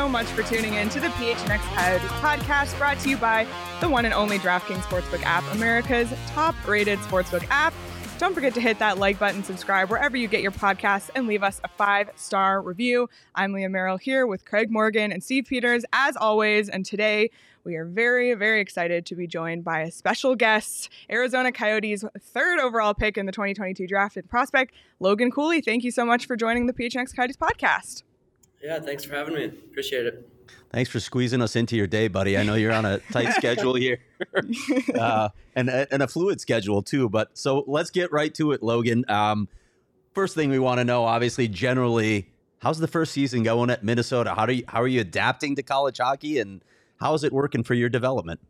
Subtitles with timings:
[0.00, 3.46] so much for tuning in to the PHNX Coyotes podcast brought to you by
[3.82, 7.74] the one and only DraftKings Sportsbook app, America's top rated sportsbook app.
[8.16, 11.42] Don't forget to hit that like button, subscribe wherever you get your podcasts, and leave
[11.42, 13.10] us a five star review.
[13.34, 16.70] I'm Leah Merrill here with Craig Morgan and Steve Peters, as always.
[16.70, 17.30] And today
[17.64, 22.58] we are very, very excited to be joined by a special guest, Arizona Coyotes' third
[22.58, 25.60] overall pick in the 2022 draft and prospect, Logan Cooley.
[25.60, 28.02] Thank you so much for joining the PHNX Coyotes podcast.
[28.62, 29.44] Yeah, thanks for having me.
[29.44, 30.28] Appreciate it.
[30.70, 32.36] Thanks for squeezing us into your day, buddy.
[32.36, 33.98] I know you're on a tight schedule here,
[34.94, 37.08] uh, and and a fluid schedule too.
[37.08, 39.04] But so let's get right to it, Logan.
[39.08, 39.48] Um,
[40.14, 44.34] first thing we want to know, obviously, generally, how's the first season going at Minnesota?
[44.34, 46.62] How do you how are you adapting to college hockey, and
[47.00, 48.40] how is it working for your development?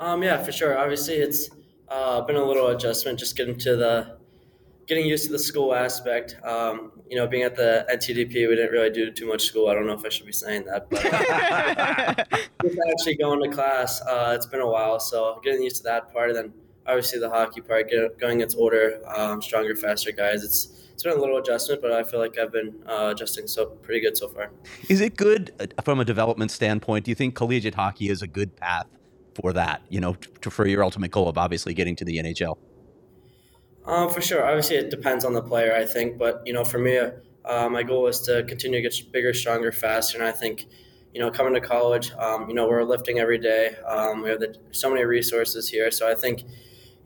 [0.00, 0.78] Um, yeah, for sure.
[0.78, 1.50] Obviously, it's
[1.88, 4.16] uh, been a little adjustment just getting to the
[4.88, 6.36] getting used to the school aspect.
[6.42, 9.68] Um, you know, being at the NTDP, we didn't really do too much school.
[9.68, 12.24] I don't know if I should be saying that, but uh,
[12.90, 14.98] actually going to class, uh, it's been a while.
[14.98, 16.52] So getting used to that part, and then
[16.86, 20.42] obviously the hockey part, get, going against older, um, stronger, faster guys.
[20.42, 23.66] It's it's been a little adjustment, but I feel like I've been uh, adjusting so
[23.66, 24.50] pretty good so far.
[24.88, 27.04] Is it good uh, from a development standpoint?
[27.04, 28.86] Do you think collegiate hockey is a good path
[29.40, 29.82] for that?
[29.90, 32.58] You know, to, for your ultimate goal of obviously getting to the NHL.
[33.88, 34.44] Um, for sure.
[34.44, 36.18] Obviously, it depends on the player, I think.
[36.18, 39.72] But you know, for me, uh, my goal is to continue to get bigger, stronger,
[39.72, 40.18] faster.
[40.18, 40.66] And I think,
[41.14, 43.74] you know, coming to college, um, you know, we're lifting every day.
[43.86, 45.90] Um, we have the, so many resources here.
[45.90, 46.44] So I think,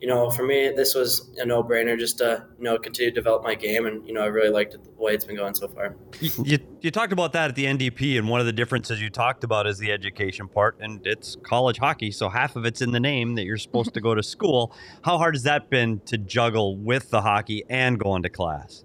[0.03, 3.41] you know, for me, this was a no-brainer just to, you know, continue to develop
[3.41, 3.85] my game.
[3.85, 5.95] And, you know, I really liked the way it's been going so far.
[6.19, 9.09] You, you, you, talked about that at the NDP, and one of the differences you
[9.09, 12.91] talked about is the education part, and it's college hockey, so half of it's in
[12.91, 14.75] the name that you're supposed to go to school.
[15.05, 18.83] How hard has that been to juggle with the hockey and going to class?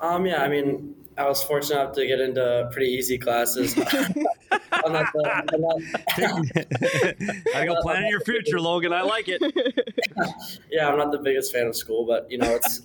[0.00, 3.76] Um, yeah, I mean, I was fortunate enough to get into pretty easy classes.
[4.86, 8.92] I'm not the, I'm not, Gotta go planning your future, Logan.
[8.92, 9.40] I like it.
[10.70, 12.82] yeah, I'm not the biggest fan of school, but you know, it's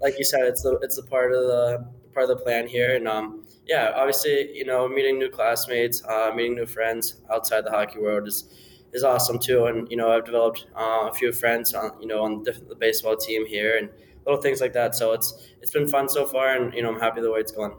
[0.00, 2.96] like you said, it's the it's the part of the part of the plan here,
[2.96, 7.70] and um, yeah, obviously, you know, meeting new classmates, uh, meeting new friends outside the
[7.70, 8.44] hockey world is
[8.92, 12.22] is awesome too, and you know, I've developed uh, a few friends on you know
[12.24, 13.90] on the, the baseball team here, and
[14.26, 14.94] little things like that.
[14.94, 17.52] So it's it's been fun so far, and you know I'm happy the way it's
[17.52, 17.74] going.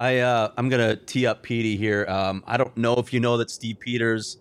[0.00, 2.06] I uh, I'm gonna tee up Petey here.
[2.08, 4.38] Um, I don't know if you know that Steve Peters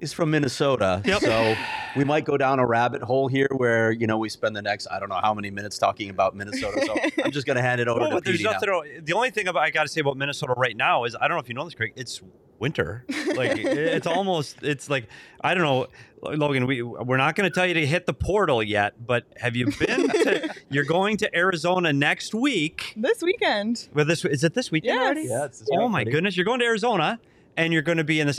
[0.00, 1.20] is from Minnesota, yep.
[1.20, 1.56] so
[1.96, 4.86] we might go down a rabbit hole here where you know we spend the next
[4.90, 6.80] I don't know how many minutes talking about Minnesota.
[6.86, 8.68] So I'm just gonna hand it over well, to There's Petey nothing.
[8.68, 8.82] Now.
[9.02, 11.36] The only thing about, I got to say about Minnesota right now is I don't
[11.36, 11.92] know if you know this, Craig.
[11.96, 12.22] It's
[12.64, 13.04] winter.
[13.34, 14.62] Like it's almost.
[14.62, 15.08] It's like
[15.40, 15.88] I don't know,
[16.22, 16.66] Logan.
[16.66, 19.72] We we're not going to tell you to hit the portal yet, but have you
[19.76, 20.08] been?
[20.08, 22.92] to, you're going to Arizona next week.
[22.96, 23.88] This weekend.
[23.92, 24.54] Well, this is it.
[24.54, 25.04] This weekend yes.
[25.04, 25.22] already?
[25.24, 25.46] Yeah.
[25.46, 26.36] It's oh my goodness!
[26.36, 27.18] You're going to Arizona,
[27.56, 28.38] and you're going to be in this.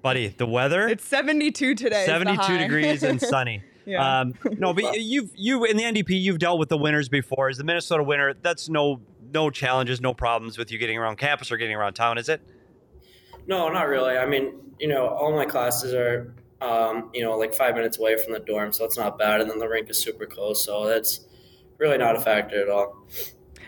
[0.00, 0.88] Buddy, the weather.
[0.88, 2.06] It's 72 today.
[2.06, 3.62] 72 degrees and sunny.
[3.84, 4.20] Yeah.
[4.20, 7.50] Um, no, but you've you in the NDP you've dealt with the winters before.
[7.50, 8.32] Is the Minnesota winter?
[8.40, 9.02] That's no
[9.34, 12.40] no challenges, no problems with you getting around campus or getting around town, is it?
[13.46, 14.16] No, not really.
[14.16, 18.16] I mean, you know, all my classes are, um, you know, like five minutes away
[18.16, 19.40] from the dorm, so it's not bad.
[19.40, 21.26] And then the rink is super close, so that's
[21.78, 23.06] really not a factor at all.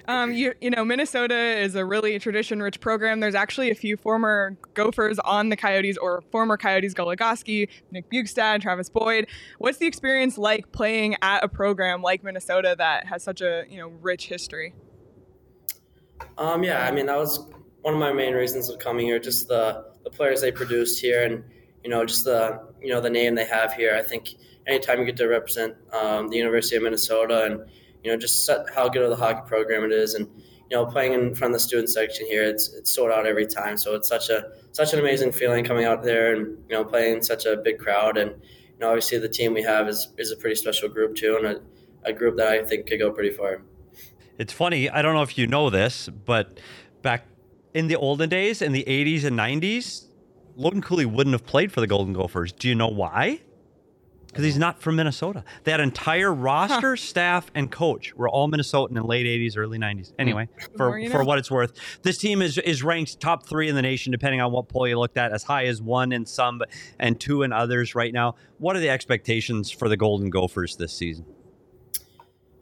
[0.06, 3.20] Um, you, you know, Minnesota is a really tradition-rich program.
[3.20, 8.60] There's actually a few former Gophers on the Coyotes or former Coyotes, Goligoski, Nick Bjugstad,
[8.60, 9.28] Travis Boyd.
[9.58, 13.78] What's the experience like playing at a program like Minnesota that has such a you
[13.78, 14.74] know rich history?
[16.36, 17.48] Um, yeah, I mean that was
[17.84, 21.22] one of my main reasons of coming here, just the, the players they produced here
[21.22, 21.44] and,
[21.82, 23.94] you know, just the, you know, the name they have here.
[23.94, 24.36] I think
[24.66, 27.60] anytime you get to represent um, the University of Minnesota and,
[28.02, 30.26] you know, just how good of the hockey program it is and,
[30.70, 33.46] you know, playing in front of the student section here, it's, it's sold out every
[33.46, 33.76] time.
[33.76, 37.22] So it's such a, such an amazing feeling coming out there and, you know, playing
[37.22, 38.16] such a big crowd.
[38.16, 41.36] And, you know, obviously the team we have is, is a pretty special group too.
[41.36, 41.60] And a,
[42.08, 43.60] a group that I think could go pretty far.
[44.38, 44.88] It's funny.
[44.88, 46.58] I don't know if you know this, but
[47.02, 47.26] back
[47.74, 50.06] in the olden days, in the 80s and 90s,
[50.56, 52.52] Logan Cooley wouldn't have played for the Golden Gophers.
[52.52, 53.40] Do you know why?
[54.28, 55.44] Because he's not from Minnesota.
[55.62, 56.96] That entire roster, huh.
[56.96, 60.08] staff, and coach were all Minnesotan in the late 80s, early 90s.
[60.08, 60.14] Hmm.
[60.18, 61.24] Anyway, for, for know.
[61.24, 61.72] what it's worth,
[62.02, 64.98] this team is, is ranked top three in the nation, depending on what poll you
[64.98, 66.62] looked at, as high as one in some
[66.98, 68.34] and two in others right now.
[68.58, 71.26] What are the expectations for the Golden Gophers this season?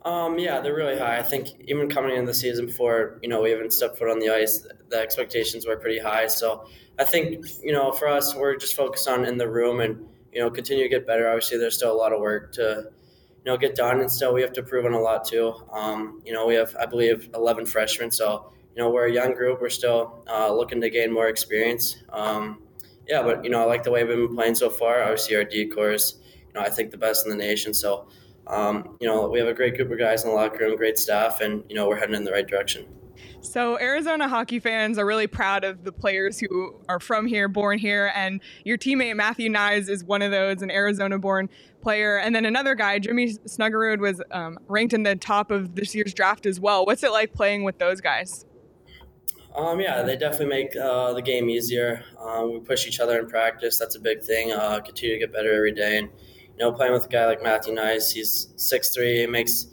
[0.05, 1.19] Um, yeah, they're really high.
[1.19, 4.19] I think even coming into the season before, you know, we even stepped foot on
[4.19, 6.27] the ice, the expectations were pretty high.
[6.27, 6.67] So
[6.99, 10.41] I think, you know, for us, we're just focused on in the room and, you
[10.41, 11.29] know, continue to get better.
[11.29, 12.89] Obviously, there's still a lot of work to,
[13.45, 15.55] you know, get done, and still we have to prove on a lot too.
[15.73, 19.35] Um, you know, we have, I believe, 11 freshmen, so you know, we're a young
[19.35, 19.61] group.
[19.61, 21.97] We're still uh, looking to gain more experience.
[22.11, 22.63] Um,
[23.07, 25.03] yeah, but you know, I like the way we've been playing so far.
[25.03, 27.75] Obviously, our decor course, you know, I think the best in the nation.
[27.75, 28.09] So,
[28.47, 30.99] um, you know, we have a great group of guys in the locker room, great
[30.99, 32.87] staff, and you know, we're heading in the right direction.
[33.41, 37.79] So, Arizona hockey fans are really proud of the players who are from here, born
[37.79, 41.49] here, and your teammate Matthew Knies is one of those, an Arizona-born
[41.81, 42.19] player.
[42.19, 46.15] And then another guy, Jimmy Snuggerud, was um, ranked in the top of this year's
[46.15, 46.87] draft as well.
[46.87, 48.47] What's it like playing with those guys?
[49.57, 52.05] Um, yeah, they definitely make uh, the game easier.
[52.19, 53.79] Um, we push each other in practice.
[53.79, 54.53] That's a big thing.
[54.53, 56.09] Uh, continue to get better every day, and
[56.57, 59.67] you know, playing with a guy like Matthew Knies, he's six three, makes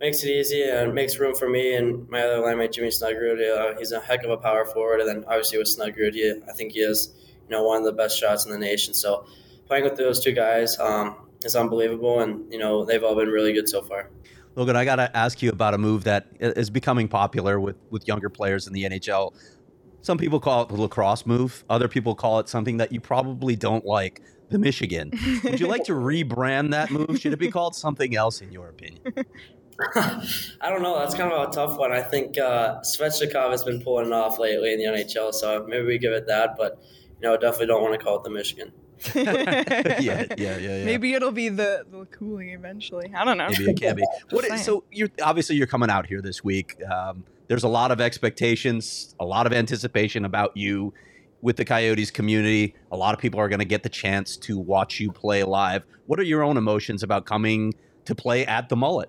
[0.00, 3.40] makes it easy and makes room for me and my other line mate Jimmy Snuggerud.
[3.40, 6.72] Uh, he's a heck of a power forward, and then obviously with Snuggerud, I think
[6.72, 7.14] he is
[7.48, 8.94] you know one of the best shots in the nation.
[8.94, 9.26] So
[9.66, 13.52] playing with those two guys um, is unbelievable, and you know they've all been really
[13.52, 14.10] good so far.
[14.54, 18.06] Logan, I got to ask you about a move that is becoming popular with with
[18.08, 19.34] younger players in the NHL.
[20.02, 21.64] Some people call it the lacrosse move.
[21.68, 25.12] Other people call it something that you probably don't like, the Michigan.
[25.44, 27.18] Would you like to rebrand that move?
[27.20, 29.02] Should it be called something else, in your opinion?
[29.96, 30.98] I don't know.
[30.98, 31.92] That's kind of a tough one.
[31.92, 35.86] I think uh, Svechnikov has been pulling it off lately in the NHL, so maybe
[35.86, 36.56] we give it that.
[36.56, 36.82] But
[37.20, 38.72] you know, definitely don't want to call it the Michigan.
[39.14, 40.84] yeah, yeah, yeah, yeah.
[40.84, 43.12] Maybe it'll be the the Cooley eventually.
[43.14, 43.48] I don't know.
[43.50, 44.04] Maybe it can be.
[44.30, 46.80] What, so you're obviously you're coming out here this week.
[46.82, 50.94] Um, there's a lot of expectations, a lot of anticipation about you
[51.40, 52.74] with the Coyotes community.
[52.90, 55.84] A lot of people are going to get the chance to watch you play live.
[56.06, 57.74] What are your own emotions about coming
[58.04, 59.06] to play at the Mullett?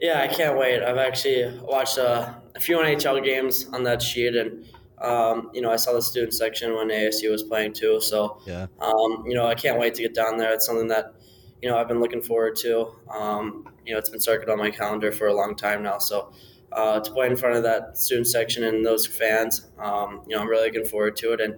[0.00, 0.82] Yeah, I can't wait.
[0.82, 4.66] I've actually watched uh, a few NHL games on that sheet, and
[5.00, 8.00] um, you know, I saw the student section when ASU was playing too.
[8.00, 10.52] So, yeah, um, you know, I can't wait to get down there.
[10.52, 11.14] It's something that
[11.62, 12.88] you know I've been looking forward to.
[13.10, 15.98] Um, you know, it's been circled on my calendar for a long time now.
[15.98, 16.32] So,
[16.74, 20.42] uh, to play in front of that student section and those fans, um, you know,
[20.42, 21.40] I'm really looking forward to it.
[21.40, 21.54] And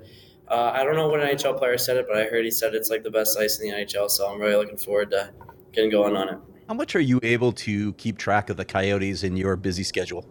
[0.48, 2.74] uh, I don't know what an NHL player said it, but I heard he said
[2.74, 4.10] it's like the best ice in the NHL.
[4.10, 5.32] So I'm really looking forward to
[5.72, 6.38] getting going on it.
[6.68, 10.26] How much are you able to keep track of the Coyotes in your busy schedule?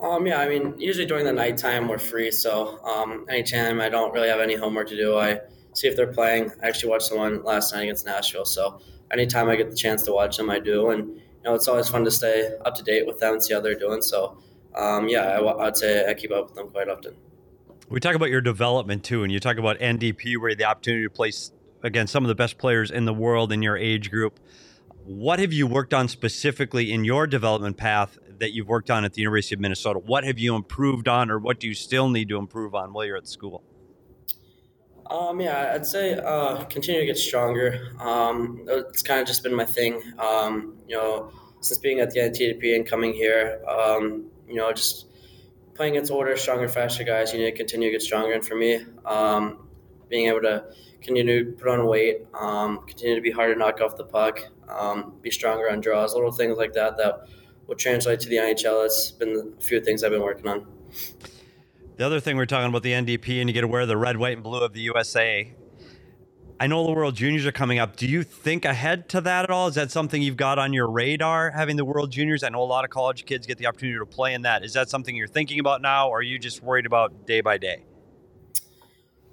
[0.00, 4.12] Um, yeah, I mean, usually during the nighttime we're free, so um, anytime I don't
[4.12, 5.40] really have any homework to do, I
[5.74, 6.52] see if they're playing.
[6.62, 8.80] I actually watched the one last night against Nashville, so
[9.10, 12.04] anytime I get the chance to watch them, I do, and know, it's always fun
[12.04, 14.02] to stay up to date with them and see how they're doing.
[14.02, 14.38] So,
[14.74, 17.16] um, yeah, I, would say I keep up with them quite often.
[17.88, 21.10] We talk about your development too, and you talk about NDP, where the opportunity to
[21.10, 21.32] play
[21.82, 24.38] against some of the best players in the world in your age group.
[25.04, 29.14] What have you worked on specifically in your development path that you've worked on at
[29.14, 29.98] the University of Minnesota?
[29.98, 33.06] What have you improved on, or what do you still need to improve on while
[33.06, 33.62] you're at school?
[35.10, 37.92] Um, yeah, I'd say uh, continue to get stronger.
[37.98, 40.02] Um, it's kind of just been my thing.
[40.18, 45.06] Um, you know, since being at the NTDP and coming here, um, you know, just
[45.74, 48.32] playing against older, stronger, faster guys, you need to continue to get stronger.
[48.32, 49.66] And for me, um,
[50.10, 50.66] being able to
[51.00, 54.40] continue to put on weight, um, continue to be hard to knock off the puck,
[55.22, 57.28] be stronger on draws, little things like that that
[57.66, 58.82] will translate to the NHL.
[58.82, 60.66] That's been a few things I've been working on.
[61.98, 64.16] The other thing we're talking about the NDP, and you get to wear the red,
[64.16, 65.52] white, and blue of the USA.
[66.60, 67.96] I know the World Juniors are coming up.
[67.96, 69.66] Do you think ahead to that at all?
[69.66, 72.44] Is that something you've got on your radar, having the World Juniors?
[72.44, 74.64] I know a lot of college kids get the opportunity to play in that.
[74.64, 77.58] Is that something you're thinking about now, or are you just worried about day by
[77.58, 77.82] day?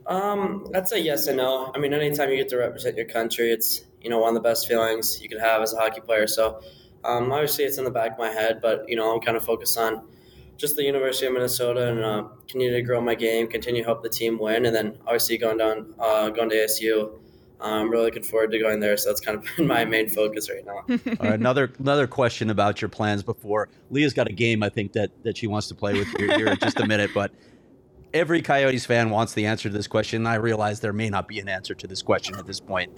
[0.07, 1.71] Um, I'd say yes and no.
[1.75, 4.49] I mean, anytime you get to represent your country, it's you know one of the
[4.49, 6.25] best feelings you can have as a hockey player.
[6.25, 6.61] So
[7.03, 9.45] um, obviously, it's in the back of my head, but you know I'm kind of
[9.45, 10.07] focused on
[10.57, 14.03] just the University of Minnesota and uh, continue to grow my game, continue to help
[14.03, 17.19] the team win, and then obviously going down, uh, going to ASU.
[17.59, 18.97] I'm really looking forward to going there.
[18.97, 21.13] So that's kind of been my main focus right now.
[21.19, 25.37] Another another question about your plans before Leah's got a game I think that that
[25.37, 27.31] she wants to play with you here in just a minute, but
[28.13, 30.27] every Coyotes fan wants the answer to this question.
[30.27, 32.91] I realize there may not be an answer to this question at this point.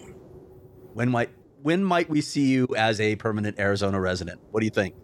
[0.93, 1.29] When might
[1.61, 4.39] when might we see you as a permanent Arizona resident?
[4.51, 4.95] What do you think?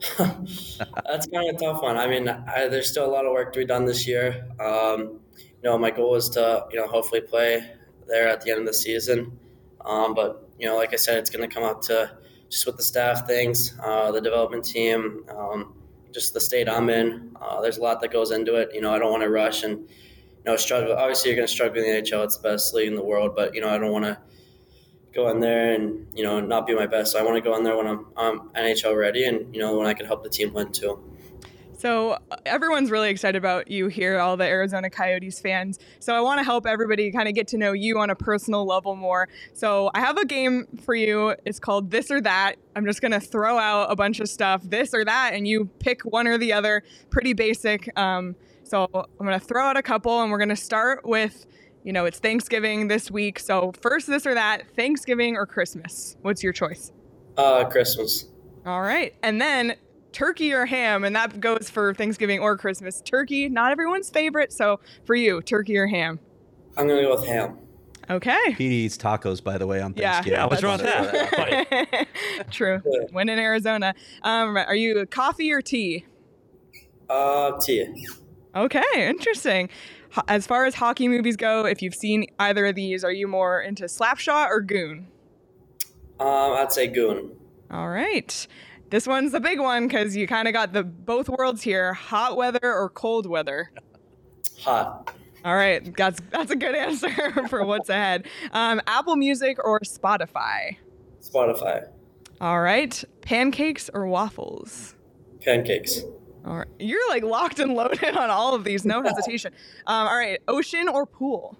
[0.18, 1.96] That's kind of a tough one.
[1.98, 4.48] I mean, I, there's still a lot of work to be done this year.
[4.58, 7.70] Um, you know, my goal is to you know hopefully play
[8.06, 9.38] there at the end of the season.
[9.84, 12.16] Um, but you know, like I said, it's going to come up to
[12.48, 15.24] just with the staff things, uh, the development team.
[15.28, 15.74] Um,
[16.12, 17.30] just the state I'm in.
[17.40, 18.70] Uh, there's a lot that goes into it.
[18.74, 20.94] You know, I don't want to rush and you know struggle.
[20.94, 22.24] Obviously, you're going to struggle in the NHL.
[22.24, 24.18] It's the best league in the world, but you know, I don't want to
[25.12, 27.12] go in there and you know not be my best.
[27.12, 29.76] So I want to go in there when I'm, I'm NHL ready, and you know
[29.76, 31.02] when I can help the team win too.
[31.80, 35.78] So uh, everyone's really excited about you here, all the Arizona Coyotes fans.
[35.98, 38.66] So I want to help everybody kind of get to know you on a personal
[38.66, 39.30] level more.
[39.54, 41.34] So I have a game for you.
[41.46, 42.56] It's called This or That.
[42.76, 46.02] I'm just gonna throw out a bunch of stuff, this or that, and you pick
[46.02, 46.82] one or the other.
[47.08, 47.90] Pretty basic.
[47.98, 51.46] Um, so I'm gonna throw out a couple, and we're gonna start with,
[51.84, 53.38] you know, it's Thanksgiving this week.
[53.38, 56.16] So first, this or that, Thanksgiving or Christmas.
[56.22, 56.92] What's your choice?
[57.36, 58.26] Uh, Christmas.
[58.66, 59.14] All right.
[59.22, 59.76] And then
[60.12, 63.00] turkey or ham, and that goes for Thanksgiving or Christmas.
[63.00, 64.52] Turkey, not everyone's favorite.
[64.52, 66.20] So for you, turkey or ham?
[66.76, 67.58] I'm gonna go with ham.
[68.08, 68.54] Okay.
[68.56, 70.14] Pete eats tacos, by the way, on Yeah.
[70.14, 70.38] Thanksgiving.
[70.40, 70.86] Yeah, what's wrong with
[71.70, 72.06] that?
[72.50, 72.82] True.
[73.12, 73.94] When in Arizona.
[74.22, 76.06] Um, are you coffee or tea?
[77.08, 78.06] Uh, tea.
[78.54, 79.68] Okay, interesting.
[80.28, 83.60] As far as hockey movies go, if you've seen either of these, are you more
[83.60, 85.06] into Slapshot or Goon?
[86.18, 87.32] Um, I'd say goon.
[87.70, 88.46] All right.
[88.90, 92.36] This one's the big one because you kind of got the both worlds here: hot
[92.36, 93.70] weather or cold weather.
[94.60, 95.14] Hot.
[95.42, 98.26] All right, that's that's a good answer for what's ahead.
[98.52, 100.76] Um, Apple Music or Spotify.
[101.22, 101.88] Spotify.
[102.40, 104.96] All right, pancakes or waffles.
[105.40, 106.02] Pancakes.
[106.44, 109.52] All right, you're like locked and loaded on all of these, no hesitation.
[109.86, 111.58] Um, all right, ocean or pool.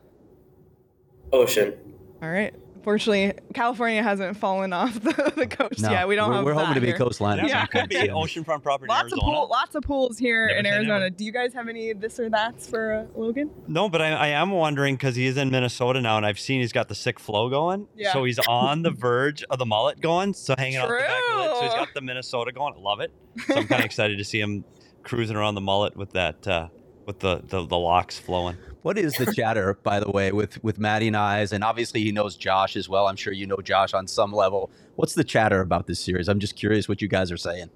[1.32, 1.74] Ocean.
[2.22, 2.54] All right.
[2.82, 6.08] Fortunately, California hasn't fallen off the, the coast No, yet.
[6.08, 6.96] We don't we're, have we're hoping to be here.
[6.96, 7.38] coastline.
[7.38, 7.64] Yeah, Yeah.
[7.64, 9.36] it could be oceanfront property Lots in of Arizona.
[9.36, 10.98] pool, lots of pools here Never in Arizona.
[11.00, 11.10] never.
[11.10, 13.50] Do you guys have any this or that's for uh, Logan?
[13.68, 16.60] No, but I, I am wondering because he is in Minnesota now, and I've seen
[16.60, 17.86] he's got the sick flow going.
[17.94, 18.12] Yeah.
[18.14, 21.40] So he's on the verge of the mullet going, so hanging out the back of
[21.40, 21.44] it.
[21.56, 21.80] So he's True.
[21.84, 22.74] got the Minnesota going.
[22.76, 23.12] I love it.
[23.46, 24.64] So I'm kind of excited to see him
[25.02, 26.68] cruising around the mullet with that, uh,
[27.10, 28.56] with the, the the locks flowing.
[28.82, 32.12] What is the chatter, by the way, with with Maddie and I's, and obviously he
[32.12, 33.08] knows Josh as well.
[33.08, 34.70] I'm sure you know Josh on some level.
[34.94, 36.28] What's the chatter about this series?
[36.28, 37.70] I'm just curious what you guys are saying.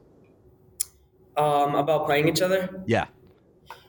[1.37, 2.85] Um, about playing each other.
[2.87, 3.07] Yeah,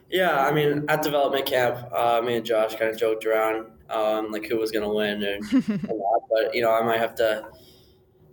[0.09, 4.31] Yeah, I mean, at development camp, uh, me and Josh kind of joked around, um,
[4.31, 6.21] like who was gonna win and, and that.
[6.31, 7.45] But you know, I might have to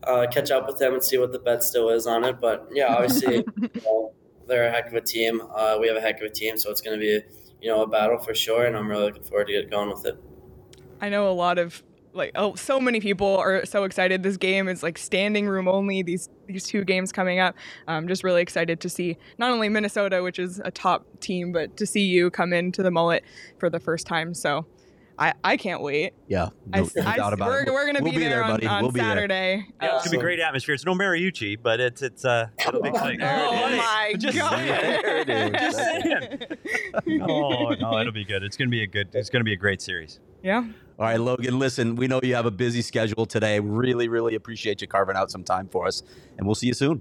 [0.04, 2.40] uh, catch up with them and see what the bet still is on it.
[2.40, 4.14] But yeah, obviously, you know,
[4.52, 5.42] they're a heck of a team.
[5.54, 7.20] Uh, we have a heck of a team, so it's gonna be
[7.60, 8.66] you know a battle for sure.
[8.66, 10.16] And I'm really looking forward to get going with it.
[11.00, 11.82] I know a lot of
[12.14, 14.22] like oh so many people are so excited.
[14.22, 16.02] This game is like standing room only.
[16.02, 17.56] These these two games coming up.
[17.88, 21.76] I'm just really excited to see not only Minnesota, which is a top team, but
[21.78, 23.22] to see you come into the Mullett
[23.58, 24.34] for the first time.
[24.34, 24.66] So
[25.22, 26.14] I I can't wait.
[26.26, 27.72] yeah, I no, s- no I doubt s- about we're, it.
[27.72, 28.66] we're gonna We'll be, there, there, on, buddy.
[28.66, 29.08] on We'll be there.
[29.10, 29.66] Saturday.
[29.80, 30.74] Yeah, Uh, It's gonna be a great atmosphere.
[30.74, 33.20] It's no Mariucci, but it's it's uh it'll be exciting.
[33.22, 34.50] Oh my Just god!
[34.58, 35.02] saying.
[35.02, 35.60] There it is.
[35.60, 36.38] Just saying.
[37.22, 38.42] Oh no, it'll be good.
[38.42, 39.08] It's gonna be a good.
[39.14, 40.20] It's gonna be a great series.
[40.42, 40.64] yeah.
[40.98, 43.58] All right, Logan, listen, we know you have a busy schedule today.
[43.60, 46.02] Really, really appreciate you carving out some time for us,
[46.36, 47.00] and we'll see you soon.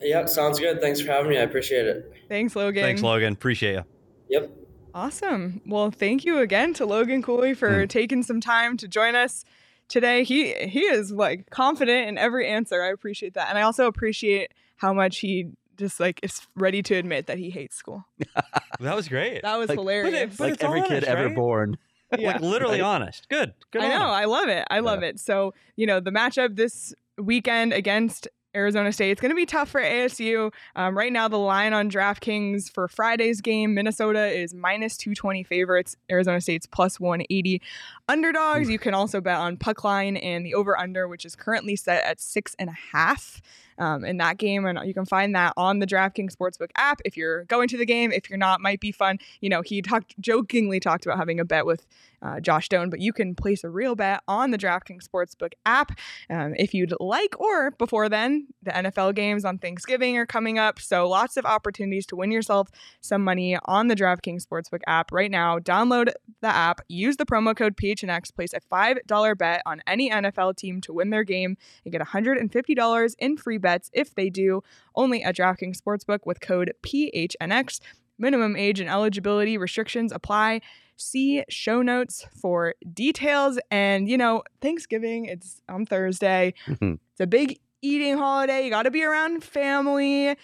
[0.00, 0.80] Yeah, sounds good.
[0.80, 1.38] Thanks for having me.
[1.38, 2.12] I appreciate it.
[2.28, 2.82] Thanks, Logan.
[2.82, 3.32] Thanks, Logan.
[3.32, 3.84] Appreciate you.
[4.28, 4.50] Yep.
[4.94, 5.60] Awesome.
[5.66, 9.44] Well, thank you again to Logan Cooley for taking some time to join us
[9.88, 10.22] today.
[10.22, 12.80] He he is like confident in every answer.
[12.82, 13.48] I appreciate that.
[13.48, 17.50] And I also appreciate how much he just like is ready to admit that he
[17.50, 18.04] hates school.
[18.80, 19.42] That was great.
[19.42, 20.36] That was Like- hilarious.
[20.36, 21.78] but like it's every kid honest, ever born.
[22.18, 22.32] yeah.
[22.32, 23.28] Like literally honest.
[23.28, 23.54] Good.
[23.70, 23.82] Good.
[23.82, 24.06] I on know.
[24.08, 24.66] I love it.
[24.68, 25.20] I love it.
[25.20, 29.68] So, you know, the matchup this weekend against Arizona State, it's going to be tough
[29.68, 30.52] for ASU.
[30.76, 35.96] Um, right now, the line on DraftKings for Friday's game, Minnesota is minus 220 favorites,
[36.10, 37.60] Arizona State's plus 180
[38.08, 38.68] underdogs.
[38.68, 42.04] You can also bet on puck line and the over under, which is currently set
[42.04, 43.40] at six and a half.
[43.78, 47.00] Um, in that game, and you can find that on the DraftKings Sportsbook app.
[47.04, 49.18] If you're going to the game, if you're not, might be fun.
[49.40, 51.84] You know, he talked jokingly talked about having a bet with
[52.24, 55.92] uh, Josh Doan, but you can place a real bet on the DraftKings Sportsbook app
[56.30, 57.38] um, if you'd like.
[57.38, 60.80] Or before then, the NFL games on Thanksgiving are coming up.
[60.80, 65.30] So lots of opportunities to win yourself some money on the DraftKings Sportsbook app right
[65.30, 65.58] now.
[65.58, 70.56] Download the app, use the promo code PHNX, place a $5 bet on any NFL
[70.56, 74.62] team to win their game and get $150 in free bets if they do.
[74.94, 77.80] Only at DraftKings Sportsbook with code PHNX.
[78.16, 80.60] Minimum age and eligibility restrictions apply.
[80.96, 83.58] See show notes for details.
[83.72, 86.54] And, you know, Thanksgiving, it's on Thursday.
[86.68, 86.98] Mhm.
[87.10, 88.64] It's a big eating holiday.
[88.64, 90.36] You got to be around family.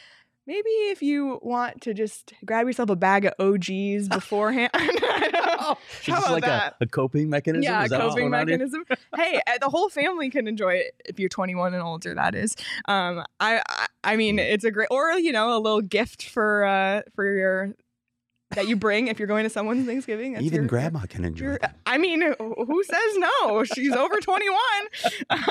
[0.51, 4.71] Maybe if you want to just grab yourself a bag of OGs beforehand.
[4.75, 5.77] I don't know.
[5.99, 6.75] It's How just about like that?
[6.81, 7.63] A, a coping mechanism.
[7.63, 8.59] Yeah, Is that coping going on here?
[8.59, 8.85] mechanism.
[9.15, 12.17] hey, uh, the whole family can enjoy it if you're 21 and older.
[12.17, 12.57] That is.
[12.87, 16.65] Um, I, I, I mean, it's a great, or you know, a little gift for,
[16.65, 17.75] uh, for your
[18.55, 20.37] that you bring if you're going to someone's Thanksgiving.
[20.41, 21.45] Even your- grandma can enjoy.
[21.45, 23.65] your- I mean, who says no?
[23.65, 24.59] She's over 21.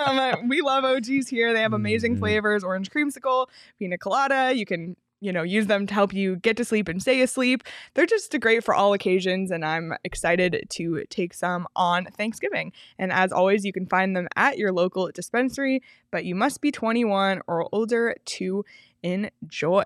[0.05, 1.53] Um, we love OGs here.
[1.53, 2.19] They have amazing Mhm.
[2.19, 3.47] flavors: orange creamsicle,
[3.79, 4.53] pina colada.
[4.55, 7.61] You can you know, use them to help you get to sleep and stay asleep.
[7.93, 12.71] They're just great for all occasions, and I'm excited to take some on Thanksgiving.
[12.97, 16.71] And as always, you can find them at your local dispensary, but you must be
[16.71, 18.63] 21 or older to
[19.03, 19.83] enjoy.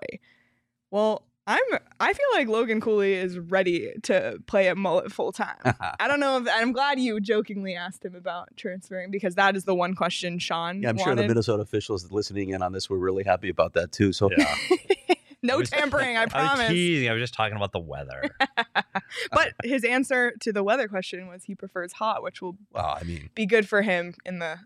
[0.92, 1.62] Well, I'm
[2.00, 5.56] I feel like Logan Cooley is ready to play at Mullett full time.
[6.00, 9.64] I don't know if I'm glad you jokingly asked him about transferring because that is
[9.64, 12.98] the one question Sean Yeah, I'm sure the Minnesota officials listening in on this were
[12.98, 14.12] really happy about that too.
[14.12, 14.54] So Yeah.
[15.42, 16.34] no I was- tampering, I promise.
[16.34, 16.68] I was promise.
[16.72, 17.08] teasing.
[17.10, 18.22] I was just talking about the weather.
[19.30, 23.04] but his answer to the weather question was he prefers hot, which will well, I
[23.04, 24.58] mean, be good for him in the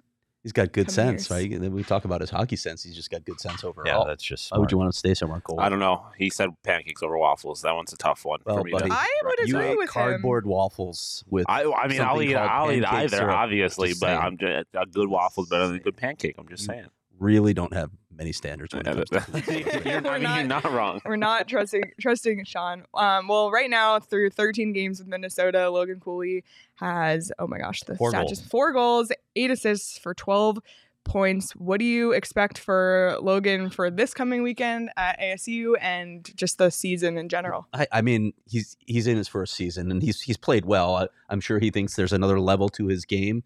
[0.49, 1.51] he's got good Come sense, years.
[1.61, 1.71] right?
[1.71, 2.83] We talk about his hockey sense.
[2.83, 3.87] He's just got good sense overall.
[3.87, 4.51] yeah, that's just.
[4.51, 5.61] Why would you want to stay somewhere cold?
[5.61, 6.07] I don't know.
[6.17, 7.61] He said pancakes over waffles.
[7.63, 8.73] That one's a tough one Well, for me.
[8.73, 9.93] buddy, to- I would you agree ate with him.
[9.93, 11.45] cardboard waffles with.
[11.49, 14.19] I, I mean, I'll eat, I'll eat either, obviously, Just but saying.
[14.21, 16.37] I'm just a good waffle is better than a good pancake.
[16.39, 16.87] I'm just You- saying.
[17.19, 19.85] really don't have many standards when it comes to food.
[19.87, 21.01] you're, We're I mean, you're not- not wrong.
[21.05, 22.85] We're not trusting trusting Sean.
[22.95, 26.45] Um, well, right now through 13 games with Minnesota, Logan Cooley
[26.75, 28.31] has oh my gosh, the Four stat goals.
[28.39, 30.59] just four goals, eight assists for 12
[31.05, 31.53] points.
[31.53, 36.71] What do you expect for Logan for this coming weekend at ASU and just the
[36.71, 37.67] season in general?
[37.73, 40.97] I, I mean, he's he's in his first season and he's he's played well.
[40.97, 43.43] I, I'm sure he thinks there's another level to his game.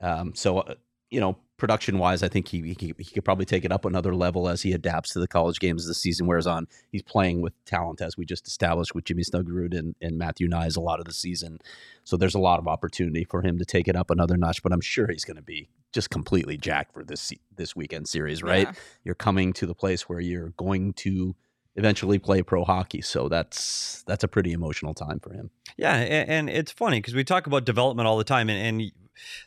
[0.00, 0.74] Um, so uh,
[1.10, 4.14] you know, production wise, I think he, he he could probably take it up another
[4.14, 6.66] level as he adapts to the college games as the season wears on.
[6.90, 10.76] He's playing with talent as we just established with Jimmy Snuggerud and, and Matthew Knies
[10.76, 11.58] a lot of the season.
[12.04, 14.62] So there's a lot of opportunity for him to take it up another notch.
[14.62, 18.42] But I'm sure he's going to be just completely jacked for this this weekend series,
[18.42, 18.66] right?
[18.66, 18.74] Yeah.
[19.04, 21.34] you're coming to the place where you're going to
[21.76, 23.00] eventually play pro hockey.
[23.00, 25.50] So that's that's a pretty emotional time for him.
[25.76, 28.92] Yeah, and, and it's funny because we talk about development all the time, and, and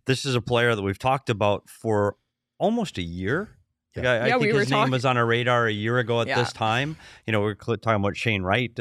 [0.05, 2.15] this is a player that we've talked about for
[2.57, 3.57] almost a year.
[3.95, 6.21] Yeah, Like, I, I think we his name was on our radar a year ago
[6.21, 6.39] at Yeah.
[6.39, 6.97] this time.
[7.25, 8.71] You know, we are talking about Shane Wright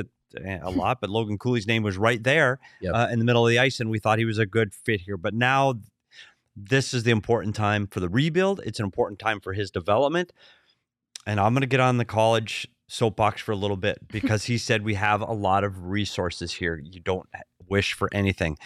[0.62, 2.94] a lot, but Logan Cooley's name was right there Yep.
[2.94, 5.00] uh, in the middle of the ice, and we thought he was a good fit
[5.02, 5.16] here.
[5.16, 5.74] But now,
[6.54, 8.60] this is the important time for the rebuild.
[8.66, 10.32] It's an important time for his development,
[11.26, 14.58] and I'm going to get on the college soapbox for a little bit because he
[14.58, 16.80] said we have a lot of resources here.
[16.82, 17.28] You don't
[17.66, 18.58] wish for anything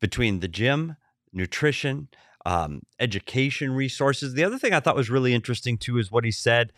[0.00, 0.96] between the gym,
[1.32, 2.08] nutrition,
[2.44, 4.34] um, education resources.
[4.34, 6.72] The other thing I thought was really interesting too is what he said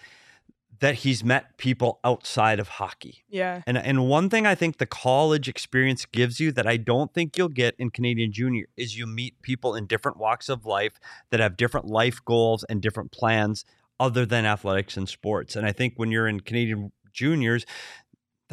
[0.81, 3.25] that he's met people outside of hockey.
[3.29, 3.63] Yeah.
[3.67, 7.39] And and one thing I think the college experience gives you that I don't think
[7.39, 10.99] you'll get in Canadian junior is you meet people in different walks of life
[11.31, 13.65] that have different life goals and different plans
[14.01, 15.55] other than athletics and sports.
[15.55, 17.65] And I think when you're in Canadian juniors,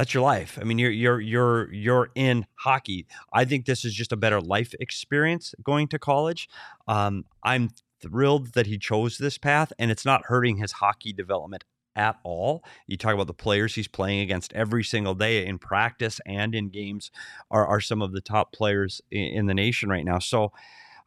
[0.01, 0.57] that's your life.
[0.59, 3.05] I mean, you're you're you're you're in hockey.
[3.31, 6.49] I think this is just a better life experience going to college.
[6.87, 7.69] Um, I'm
[8.01, 12.63] thrilled that he chose this path, and it's not hurting his hockey development at all.
[12.87, 16.69] You talk about the players he's playing against every single day in practice and in
[16.69, 17.11] games
[17.51, 20.17] are, are some of the top players in, in the nation right now.
[20.17, 20.51] So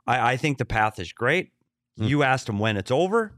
[0.06, 1.50] I, I think the path is great.
[1.98, 2.04] Hmm.
[2.04, 3.32] You asked him when it's over.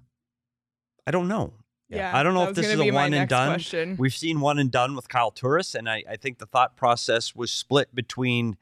[1.06, 1.54] I don't know.
[1.88, 2.16] Yeah.
[2.16, 3.48] I don't know if this is a one and done.
[3.48, 3.96] Question.
[3.98, 7.34] We've seen one and done with Kyle Turris, and I, I think the thought process
[7.34, 8.56] was split between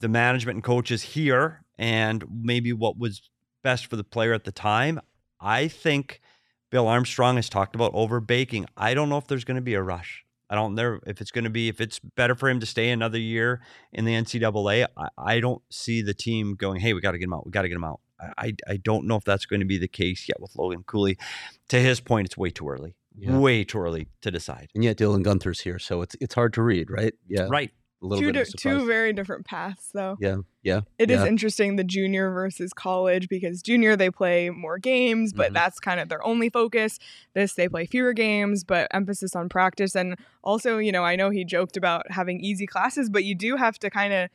[0.00, 3.30] the management and coaches here and maybe what was
[3.62, 5.00] best for the player at the time.
[5.40, 6.20] I think
[6.70, 8.66] Bill Armstrong has talked about over baking.
[8.76, 10.24] I don't know if there's going to be a rush.
[10.50, 12.90] I don't know if it's going to be if it's better for him to stay
[12.90, 13.60] another year
[13.92, 14.86] in the NCAA.
[14.96, 17.44] I, I don't see the team going, "Hey, we got to get him out.
[17.44, 19.66] We got to get him out." I, I I don't know if that's going to
[19.66, 21.16] be the case yet with Logan Cooley.
[21.68, 22.94] To his point, it's way too early.
[23.16, 23.38] Yeah.
[23.38, 24.68] Way too early to decide.
[24.74, 27.14] And yet Dylan Guenther's here, so it's it's hard to read, right?
[27.26, 27.70] Yeah, Right.
[28.00, 30.16] a little two, bit di- a two very different paths, though.
[30.20, 31.26] yeah, yeah, It is Yeah.
[31.26, 35.54] interesting the junior versus college because junior they play more games, but Mhm.
[35.54, 37.00] that's kind of their only focus.
[37.34, 39.96] This they play fewer games, but emphasis on practice.
[39.96, 43.56] And also, you know, I know he joked about having easy classes, but you do
[43.56, 44.30] have to kind of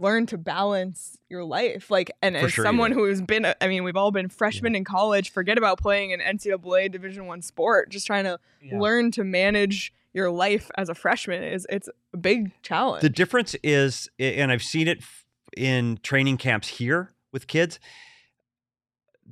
[0.00, 1.90] learn to balance your life.
[1.90, 4.74] Like, and For as sure someone who's been, a- I mean, we've all been freshmen
[4.74, 5.30] in college.
[5.30, 7.90] Forget about playing an NCAA Division One sport.
[7.90, 8.38] Just trying to
[8.72, 13.02] learn to manage your life as a freshman is it's a big challenge.
[13.02, 15.00] The difference is, and I've seen it
[15.56, 17.78] in training camps here with kids.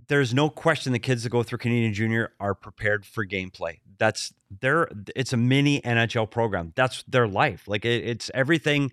[0.08, 3.78] There's no question the kids that go through Canadian Junior are prepared for gameplay.
[3.98, 4.88] That's their.
[5.16, 6.72] It's a mini NHL program.
[6.76, 7.66] That's their life.
[7.66, 8.92] Like it, it's everything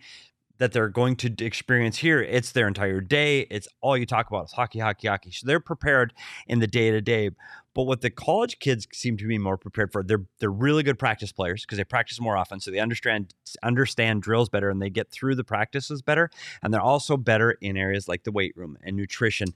[0.64, 2.22] that they're going to experience here.
[2.22, 3.42] It's their entire day.
[3.52, 5.32] It's all you talk about is hockey, hockey, hockey.
[5.32, 6.14] So they're prepared
[6.48, 7.32] in the day to day.
[7.76, 10.98] But what the college kids seem to be more prepared for, they're they're really good
[10.98, 14.90] practice players because they practice more often, so they understand understand drills better and they
[14.90, 16.30] get through the practices better.
[16.62, 19.50] And they're also better in areas like the weight room and nutrition.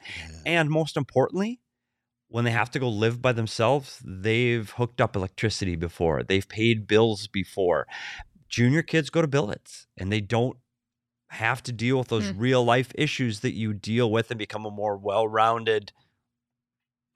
[0.46, 1.62] And most importantly,
[2.28, 6.86] when they have to go live by themselves, they've hooked up electricity before, they've paid
[6.86, 7.88] bills before.
[8.50, 10.58] Junior kids go to billets and they don't
[11.30, 12.40] have to deal with those Hmm.
[12.40, 15.92] real life issues that you deal with and become a more well rounded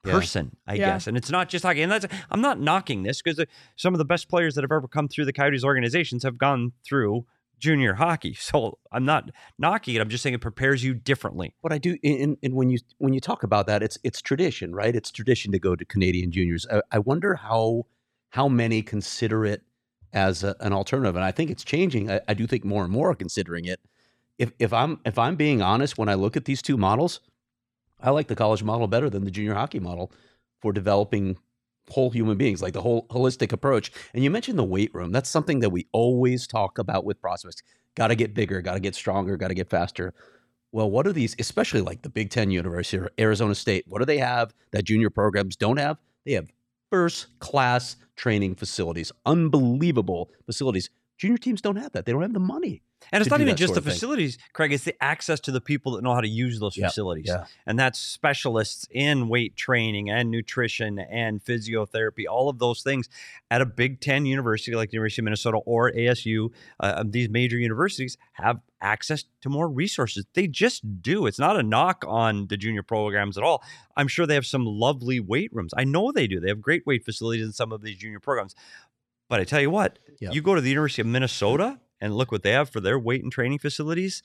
[0.04, 0.12] Yeah.
[0.12, 0.86] person, I Yeah.
[0.92, 1.06] guess.
[1.06, 1.80] And it's not just hockey.
[1.82, 3.44] And that's, I'm not knocking this because
[3.76, 6.72] some of the best players that have ever come through the Coyotes organizations have gone
[6.84, 7.24] through
[7.58, 8.34] junior hockey.
[8.34, 10.00] So I'm not knocking it.
[10.00, 11.54] I'm just saying it prepares you differently.
[11.60, 14.74] What I do, and, and when you when you talk about that, it's it's tradition,
[14.74, 14.94] right?
[14.96, 16.66] It's tradition to go to Canadian juniors.
[16.70, 17.86] I, I wonder how
[18.30, 19.62] how many consider it
[20.12, 22.10] as a, an alternative, and I think it's changing.
[22.10, 23.78] I, I do think more and more are considering it.
[24.38, 27.20] If if I'm if I'm being honest, when I look at these two models,
[28.00, 30.12] I like the college model better than the junior hockey model
[30.60, 31.36] for developing
[31.88, 33.92] whole human beings, like the whole holistic approach.
[34.14, 35.12] And you mentioned the weight room.
[35.12, 37.62] That's something that we always talk about with prospects.
[37.94, 40.14] Got to get bigger, got to get stronger, got to get faster.
[40.70, 43.84] Well, what are these, especially like the Big Ten University or Arizona State?
[43.86, 45.98] What do they have that junior programs don't have?
[46.24, 46.50] They have
[46.90, 50.88] first class training facilities, unbelievable facilities.
[51.18, 52.06] Junior teams don't have that.
[52.06, 52.82] They don't have the money.
[53.10, 53.92] And it's not even just the of thing.
[53.94, 54.72] facilities, Craig.
[54.72, 57.24] It's the access to the people that know how to use those Yep, facilities.
[57.28, 57.46] yeah.
[57.66, 63.08] And that's specialists in weight training and nutrition and physiotherapy, all of those things
[63.50, 66.50] at a Big Ten university like the University of Minnesota or ASU.
[66.80, 70.24] Uh, um, these major universities have access to more resources.
[70.34, 71.26] They just do.
[71.26, 73.62] It's not a knock on the junior programs at all.
[73.96, 75.72] I'm sure they have some lovely weight rooms.
[75.76, 76.40] I know they do.
[76.40, 78.54] They have great weight facilities in some of these junior programs.
[79.28, 80.34] But I tell you what, Yep.
[80.34, 83.22] you go to the University of Minnesota and look what they have for their weight
[83.22, 84.22] and training facilities.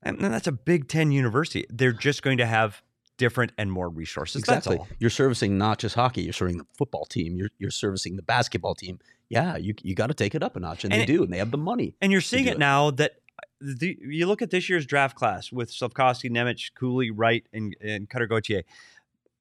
[0.00, 1.66] And that's a Big Ten university.
[1.68, 2.82] They're just going to have
[3.16, 4.40] different and more resources.
[4.42, 4.78] Exactly.
[5.00, 6.22] You're servicing not just hockey.
[6.22, 7.36] You're serving the football team.
[7.36, 9.00] You're you're servicing the basketball team.
[9.28, 11.24] Yeah, you you got to take it up a notch, and, And they it- do,
[11.24, 11.94] and they have the money.
[12.00, 12.58] And you're seeing it, it.
[12.58, 17.10] now that uh, the, you look at this year's draft class with Slavkovsky, Nemec, Cooley,
[17.10, 18.62] Wright, and, and Cutter Gauthier.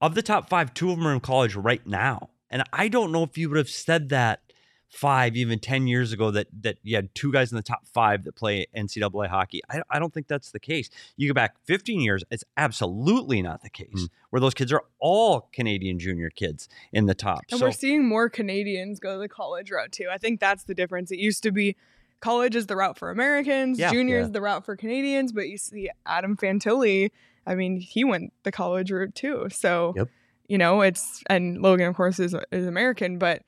[0.02, 2.30] Of the top five, two of them are in college right now.
[2.50, 4.42] And I don't know if you would have said that
[4.90, 8.24] five, even 10 years ago, that that you had two guys in the top five
[8.24, 9.62] that play NCAA hockey.
[9.70, 10.90] I, I don't think that's the case.
[11.18, 14.10] You go back 15 years, it's absolutely not the case, Mm.
[14.30, 17.42] where those kids are all Canadian junior kids in the top.
[17.52, 20.08] And so, we're seeing more Canadians go the college route too.
[20.12, 21.12] I think that's the difference.
[21.12, 21.76] It used to be
[22.20, 23.92] college is the route for Americans, Yeah.
[23.92, 24.24] junior Yeah.
[24.24, 27.12] is the route for Canadians, but you see Adam Fantilli,
[27.46, 29.48] I mean, he went the college route too.
[29.52, 30.08] So, Yep.
[30.48, 33.46] you know, it's and Logan of course is is American, but it-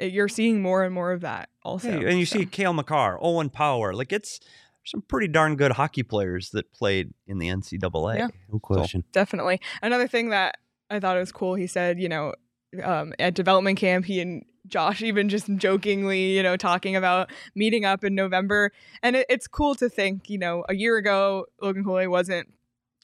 [0.00, 1.88] you're seeing more and more of that also.
[2.00, 3.94] Yeah, and you So, see Cale Makar, Owen Power.
[3.94, 4.40] Like it's
[4.84, 8.16] some pretty darn good hockey players that played in the NCAA.
[8.18, 8.28] Yeah.
[8.50, 9.04] No question.
[9.12, 9.60] definitely.
[9.82, 10.56] Another thing that
[10.88, 12.34] I thought was cool, he said, you know,
[12.82, 17.84] um, at development camp, he and Josh even just jokingly, you know, talking about meeting
[17.84, 18.72] up in November.
[19.02, 22.48] And it, it's cool to think, you know, a year ago, Logan Cooley wasn't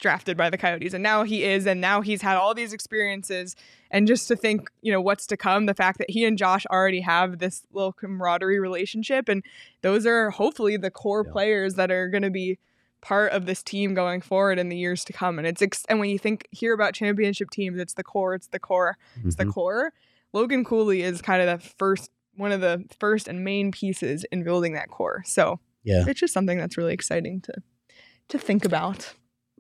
[0.01, 3.57] drafted by the Coyotes, and now he is, and now he's had all these experiences.
[3.91, 6.67] And just to think, you know, what's to come, the fact that he and Josh
[6.67, 9.43] already have this little camaraderie relationship, and
[9.83, 11.33] those are hopefully the core Yeah.
[11.33, 12.59] players that are going to be
[13.01, 15.39] part of this team going forward in the years to come.
[15.39, 18.49] And it's ex- and when you think hear about championship teams, it's the core, it's
[18.49, 19.53] the core, it's the Mhm.
[19.53, 19.93] core.
[20.33, 24.43] Logan Cooley is kind of the first one of the first and main pieces in
[24.45, 25.23] building that core.
[25.25, 26.05] So Yeah.
[26.07, 27.55] it's just something that's really exciting to
[28.29, 29.15] to think about.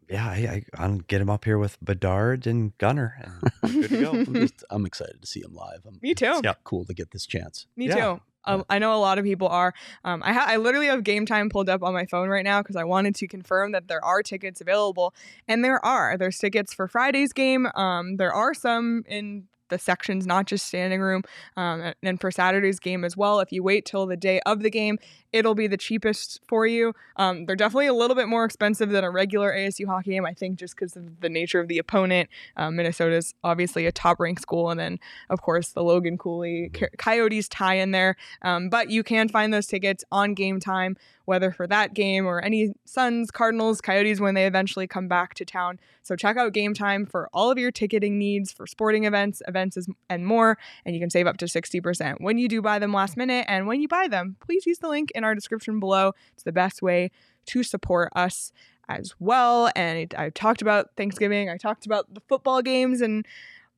[0.08, 3.16] Yeah, I, I, I'll get him up here with Bedard and Gunner.
[3.22, 4.10] And we're good to go.
[4.12, 5.80] I'm, just, I'm excited to see him live.
[5.86, 6.26] I'm, Me too.
[6.26, 6.54] It's Yeah.
[6.64, 7.66] cool to get this chance.
[7.76, 7.94] Me Yeah.
[8.14, 8.20] too.
[8.48, 9.74] Um, I know a lot of people are.
[10.04, 12.62] Um, I ha- I literally have game time pulled up on my phone right now
[12.62, 15.12] because I wanted to confirm that there are tickets available,
[15.48, 16.16] and there are.
[16.16, 17.66] There's tickets for Friday's game.
[17.74, 21.22] Um, there are some in the sections, not just standing room,
[21.56, 23.40] um, and- for Saturday's game as well.
[23.40, 24.98] If you wait till the day of the game,
[25.32, 26.94] it'll be the cheapest for you.
[27.16, 30.32] Um, they're definitely a little bit more expensive than a regular ASU hockey game, I
[30.32, 32.30] think, just because of the nature of the opponent.
[32.56, 34.98] Um, Minnesota's obviously a top ranked school, and then
[35.28, 38.16] of course the Logan Cooley Coyotes tie in there.
[38.42, 42.40] Um, but you can find those tickets on game time, whether for that game or
[42.40, 45.78] any Suns, Cardinals, Coyotes when they eventually come back to town.
[46.02, 49.76] So check out game time for all of your ticketing needs for sporting events, events,
[50.08, 50.56] and more.
[50.84, 53.44] And you can save up to 60% when you do buy them last minute.
[53.48, 56.12] And when you buy them, please use the link in our description below.
[56.32, 57.10] It's the best way
[57.46, 58.52] to support us
[58.88, 59.70] as well.
[59.74, 63.26] And I talked about Thanksgiving, I talked about the football games and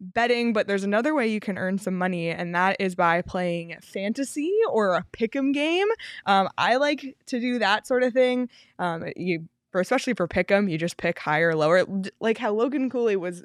[0.01, 3.77] betting, but there's another way you can earn some money, and that is by playing
[3.83, 5.89] fantasy or a pick'em game.
[6.27, 8.49] Um, I like to do that sort of thing.
[8.79, 11.85] Um, you, for especially for pick'em, you just pick higher or lower,
[12.21, 13.45] like how Logan Cooley was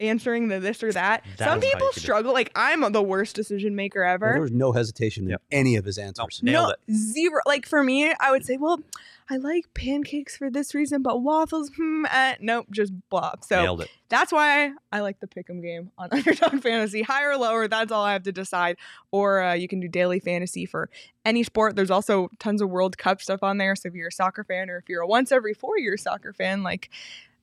[0.00, 1.24] answering the this or that.
[1.36, 2.02] That Some people you could do it.
[2.02, 2.32] struggle.
[2.32, 4.32] Like I'm the worst decision maker ever.
[4.32, 5.42] There was no hesitation in Yep.
[5.52, 6.40] any of his answers.
[6.42, 6.94] Nailed no, it.
[6.94, 7.40] zero.
[7.46, 8.80] Like for me, I would say, well,
[9.32, 13.34] I like pancakes for this reason, but waffles, hmm, eh, nope, just blah.
[13.42, 13.88] So Nailed it.
[14.08, 17.02] that's why I like the pick'em game on Underdog Fantasy.
[17.02, 18.76] Higher or lower, that's all I have to decide.
[19.12, 20.90] Or uh, you can do daily fantasy for
[21.24, 21.76] any sport.
[21.76, 23.76] There's also tons of World Cup stuff on there.
[23.76, 26.32] So if you're a soccer fan, or if you're a once every four year soccer
[26.32, 26.90] fan, like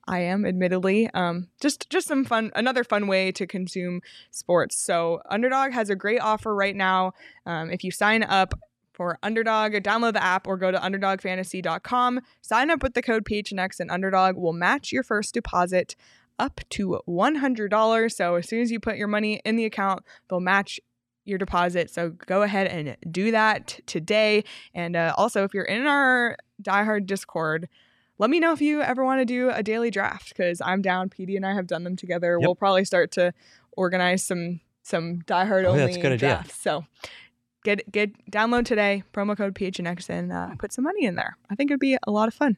[0.08, 4.74] I am, admittedly, um, just just some fun, another fun way to consume sports.
[4.76, 7.12] So Underdog has a great offer right now.
[7.44, 8.54] Um, if you sign up
[8.94, 12.20] for Underdog, download the app or go to underdogfantasy.com.
[12.40, 15.94] Sign up with the code PHNX and Underdog will match your first deposit
[16.38, 18.12] up to $100.
[18.12, 20.80] So as soon as you put your money in the account, they'll match
[21.26, 21.90] your deposit.
[21.90, 24.44] So go ahead and do that today.
[24.74, 27.68] And uh, also, if you're in our diehard Discord,
[28.18, 31.08] let me know if you ever want to do a daily draft because I'm down.
[31.08, 32.36] PD and I have done them together.
[32.40, 32.46] Yep.
[32.46, 33.32] We'll probably start to
[33.76, 36.28] organize some some diehard Oh, only yeah, that's a good idea.
[36.30, 36.60] drafts.
[36.60, 36.84] So
[37.64, 41.36] get get download today, promo code PHNX, and uh, put some money in there.
[41.50, 42.56] I think it'd be a lot of fun.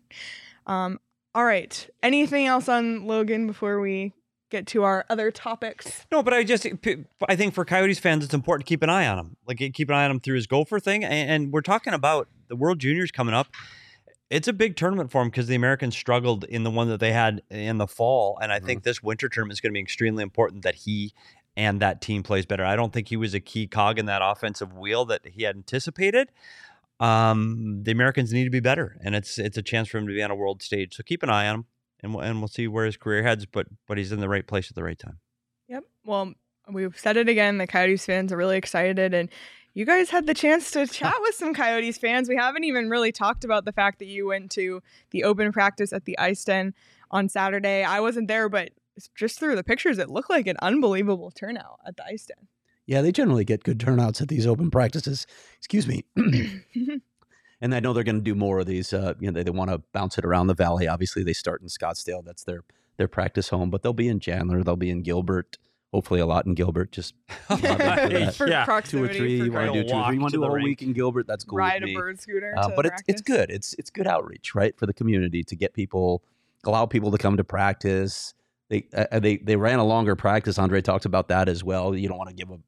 [0.66, 0.98] Um,
[1.34, 1.88] all right.
[2.02, 4.12] Anything else on Logan before we
[4.50, 6.06] get to our other topics?
[6.10, 6.66] No, but I just
[7.28, 9.36] I think for Coyotes fans, it's important to keep an eye on him.
[9.46, 12.28] Like keep an eye on him through his Gopher thing, and, and we're talking about
[12.48, 13.48] the World Juniors coming up.
[14.30, 17.12] It's a big tournament for him because the Americans struggled in the one that they
[17.12, 20.22] had in the fall, and I think this winter tournament is going to be extremely
[20.22, 21.12] important that he
[21.56, 22.64] and that team plays better.
[22.64, 25.56] I don't think he was a key cog in that offensive wheel that he had
[25.56, 26.30] anticipated.
[27.00, 30.12] Um, the Americans need to be better, and it's it's a chance for him to
[30.12, 30.94] be on a world stage.
[30.94, 31.64] So keep an eye on him,
[32.00, 33.46] and we'll, and we'll see where his career heads.
[33.46, 35.18] But but he's in the right place at the right time.
[35.68, 35.84] Yep.
[36.04, 36.34] Well,
[36.70, 37.58] we've said it again.
[37.58, 39.28] The Coyotes fans are really excited, and
[39.74, 42.28] you guys had the chance to chat with some Coyotes fans.
[42.28, 45.92] We haven't even really talked about the fact that you went to the open practice
[45.92, 46.74] at the Ice Den
[47.10, 47.84] on Saturday.
[47.84, 48.70] I wasn't there, but
[49.14, 52.48] just through the pictures, it looked like an unbelievable turnout at the Ice Den.
[52.86, 55.26] Yeah, they generally get good turnouts at these open practices.
[55.58, 56.04] Excuse me.
[57.60, 58.92] And I know they're going to do more of these.
[58.92, 60.88] Uh, you know, they, they want to bounce it around the valley.
[60.88, 62.24] Obviously, they start in Scottsdale.
[62.24, 62.64] That's their
[62.96, 63.70] their practice home.
[63.70, 64.62] But they'll be in Chandler.
[64.62, 65.58] They'll be in Gilbert.
[65.92, 66.92] Hopefully, a lot in Gilbert.
[66.92, 67.14] Just
[67.48, 68.34] for that.
[68.36, 68.80] for Yeah.
[68.84, 69.42] two or three.
[69.42, 70.14] You want to do two or three.
[70.14, 70.64] You want to to do a whole rink.
[70.66, 71.26] week in Gilbert.
[71.26, 71.56] That's cool.
[71.56, 72.54] with ride a bird scooter.
[72.56, 73.50] Uh, to but it's it's good.
[73.50, 76.22] It's it's good outreach, right, for the community to get people,
[76.64, 78.34] allow people to come to practice.
[78.68, 80.58] They uh, they they ran a longer practice.
[80.58, 81.96] Andre talked about that as well.
[81.96, 82.58] You don't want to give a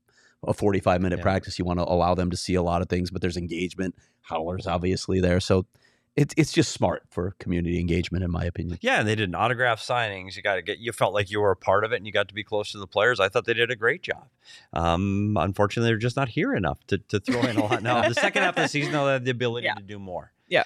[0.44, 1.22] a 45 minute Yeah.
[1.22, 1.56] practice.
[1.60, 3.94] You want to allow them to see a lot of things, but there's engagement.
[4.22, 5.66] Howlers obviously there, so
[6.14, 8.78] it's it's just smart for community engagement, in my opinion.
[8.82, 10.36] Yeah, and they did an autograph signings.
[10.36, 10.78] You got to get.
[10.78, 12.72] You felt like you were a part of it, and you got to be close
[12.72, 13.18] to the players.
[13.20, 14.28] I thought they did a great job.
[14.72, 17.82] Um, unfortunately, they're just not here enough to, to throw in a lot.
[17.82, 19.74] Now, the second half of the season, they'll have the ability Yeah.
[19.74, 20.32] to do more.
[20.48, 20.64] Yeah.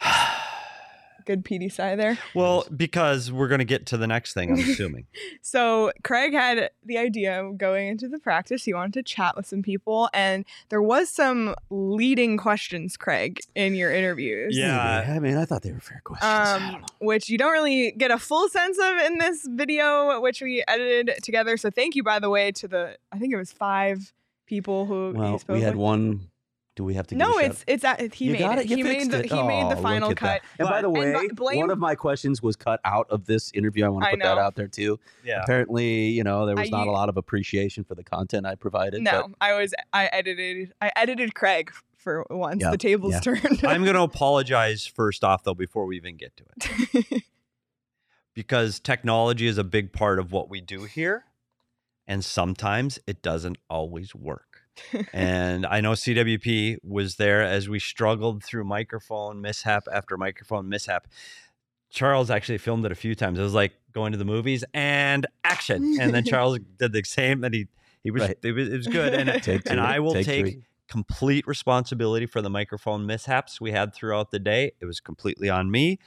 [1.26, 2.18] Good PD side there.
[2.34, 4.52] well, because we're going to get to the next thing.
[4.52, 5.06] I'm assuming.
[5.42, 8.64] So Craig had the idea of going into the practice.
[8.64, 13.74] He wanted to chat with some people, and there was some leading questions, Craig, in
[13.74, 14.56] your interviews.
[14.56, 15.04] Yeah.
[15.06, 15.16] Maybe.
[15.16, 16.30] I mean, I thought they were fair questions.
[16.30, 20.62] Um, which you don't really get a full sense of in this video, which we
[20.68, 21.56] edited together.
[21.56, 24.12] So thank you, by the way, to the I think it was five
[24.46, 25.82] people who he well, spoke we had with.
[25.82, 26.30] one.
[26.76, 27.14] Do we have to?
[27.14, 28.64] give No, a shout- it's it's at, he you made got it.
[28.64, 28.70] it.
[28.70, 29.32] You he made the it.
[29.32, 30.42] he made the final look at that.
[30.42, 30.50] cut.
[30.60, 33.50] And by the way, bu- blame- one of my questions was cut out of this
[33.52, 33.84] interview.
[33.84, 34.98] I want to put that out there too.
[35.24, 35.42] Yeah.
[35.42, 38.54] Apparently, you know, there was I not a lot of appreciation for the content I
[38.54, 39.02] provided.
[39.02, 42.62] No, I was I edited I edited Craig for once.
[42.62, 43.20] Yeah, The tables yeah.
[43.20, 43.60] turned.
[43.64, 47.22] I'm going to apologize first off, though, before we even get to it,
[48.34, 51.24] because technology is a big part of what we do here,
[52.06, 54.49] and sometimes it doesn't always work.
[55.12, 61.06] And I know CWP was there as we struggled through microphone mishap after microphone mishap.
[61.90, 63.38] Charles actually filmed it a few times.
[63.38, 67.42] It was like going to the movies and action, and then Charles did the same,
[67.44, 67.66] and he
[68.02, 68.38] he was Right.
[68.42, 72.40] it was, it was good, and Take and I will take take complete responsibility for
[72.42, 74.72] the microphone mishaps we had throughout the day.
[74.80, 75.98] It was completely on me.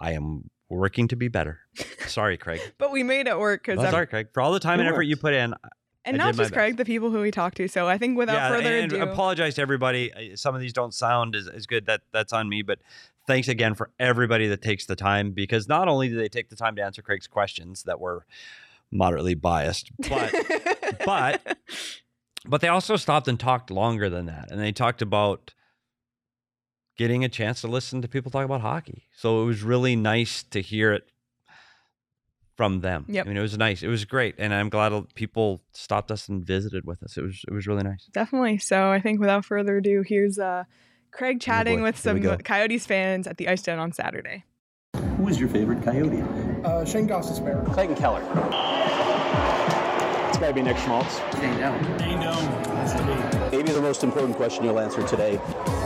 [0.00, 1.60] I am working to be better.
[2.06, 2.60] Sorry, Craig.
[2.78, 4.98] but we made it work because Sorry, Craig, for all the time It and effort
[4.98, 5.08] worked.
[5.08, 5.54] you put in.
[6.04, 7.68] And I not just Craig, the people who we talked to.
[7.68, 10.12] So I think without yeah, further and ado, apologize to everybody.
[10.12, 11.86] Uh, Some of these don't sound as, as good.
[11.86, 12.62] That that's on me.
[12.62, 12.78] But
[13.26, 16.56] thanks again for everybody that takes the time because not only do they take the
[16.56, 18.24] time to answer Craig's questions that were
[18.90, 20.34] moderately biased, but
[21.04, 21.58] but
[22.46, 25.54] but they also stopped and talked longer than that and they talked about
[26.96, 30.42] getting a chance to listen to people talk about hockey so it was really nice
[30.42, 31.08] to hear it
[32.58, 33.24] from them Yep.
[33.24, 36.44] i mean it was nice it was great and i'm glad people stopped us and
[36.44, 38.58] visited with us it was it was really nice definitely.
[38.58, 40.64] So I think without further ado, here's uh,
[41.12, 42.20] Craig chatting boy, with some.
[42.42, 44.44] Coyotes fans at the Ice Den on Saturday.
[45.16, 46.20] Who is your favorite Coyote?
[46.64, 47.64] Uh, Shayne Gostisbehere.
[47.72, 48.20] Clayton Keller.
[50.28, 51.20] It's got to be Nick Schmaltz.
[53.52, 55.40] Maybe the most important question you'll answer today.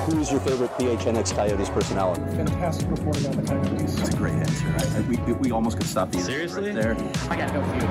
[0.06, 2.22] Who's your favorite PHNX Coyotes personality?
[2.36, 3.94] Fantastic reporting on the Coyotes.
[3.96, 4.66] That's a great answer.
[4.78, 6.72] I, I- we, we almost could stop the Seriously?
[6.72, 6.96] right there.
[7.30, 7.88] I got no few.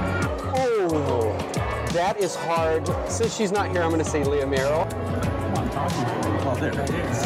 [0.97, 1.33] Oh,
[1.93, 2.87] that is hard.
[3.09, 4.85] Since she's not here, I'm going to say Leah Merrill.
[4.85, 6.37] Come on, talk to me.
[6.43, 7.25] Oh, there it is.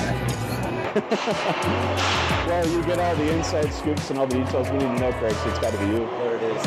[2.45, 5.12] Well, you get all the inside scoops and all the details we need to know,
[5.13, 5.98] Craig, so it's got to be you.
[6.06, 6.62] There it is.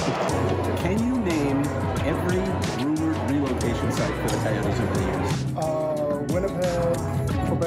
[0.82, 1.62] Can you name
[2.04, 2.40] every
[2.84, 5.07] rumored relocation site for the Coyotes over the years?
[5.07, 5.07] Winnipeg,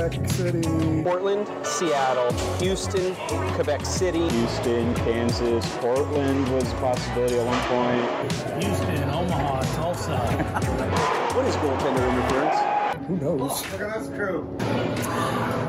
[0.02, 1.04] Quebec City.
[1.04, 3.14] Portland, Seattle, Houston,
[3.54, 4.28] Quebec City.
[4.30, 8.64] Houston, Kansas, Portland was a possibility at one point.
[8.64, 10.18] Houston, Omaha, Tulsa.
[11.32, 13.06] What is goaltender interference?
[13.08, 13.42] Who knows?
[13.42, 14.10] Oh, look at this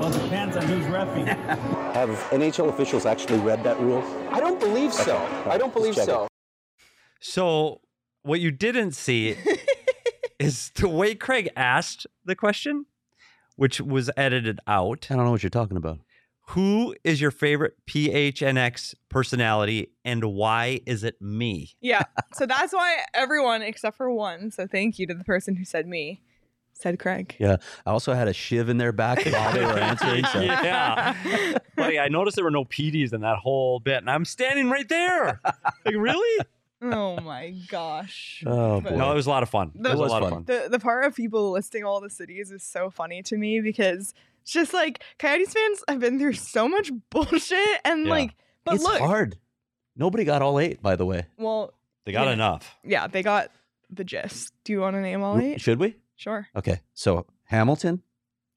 [0.01, 1.27] Well, it depends on who's repping.
[1.95, 4.03] Have NHL officials actually read that rule?
[4.31, 5.19] I don't believe so.
[5.47, 6.07] I don't believe check it.
[6.07, 6.29] so.
[7.21, 7.81] So
[8.23, 9.37] what you didn't see
[10.39, 12.87] is the way Craig asked the question,
[13.63, 15.07] which was edited out.
[15.09, 16.01] I don't know what you're talking about.
[16.49, 21.77] Who is your favorite PHNX personality and why is it me?
[21.81, 22.03] Yeah.
[22.35, 25.87] So that's why everyone except for one, so thank you to the person who said
[25.87, 26.23] me,
[26.73, 27.37] said Craig.
[27.39, 27.59] Yeah.
[27.87, 30.25] I also had a shiv in their back while they were answering.
[30.25, 30.41] So.
[30.41, 31.57] yeah.
[31.77, 34.89] Buddy, I noticed there were no PDs in that whole bit, and I'm standing right
[34.89, 35.41] there.
[35.85, 36.47] Like, really?
[36.83, 38.43] Oh my gosh.
[38.47, 38.91] Oh, boy.
[38.97, 39.71] No, it was a lot of fun.
[39.75, 40.33] The- it was, was a lot fun.
[40.33, 40.63] of fun.
[40.63, 44.13] The the part of people listing all the cities is so funny to me because
[44.43, 48.11] it's just like Coyotes fans have been through so much bullshit and Yeah.
[48.11, 49.37] like but it's look hard.
[49.97, 51.27] Nobody got all eight, by the way.
[51.39, 51.73] well
[52.05, 52.33] They got Yeah.
[52.33, 52.77] enough.
[52.85, 53.51] yeah, they got
[53.91, 54.53] the gist.
[54.65, 55.61] Do you want to name all eight?
[55.61, 55.97] Should we?
[56.17, 56.49] Sure.
[56.57, 56.81] Okay.
[56.95, 58.03] So Hamilton,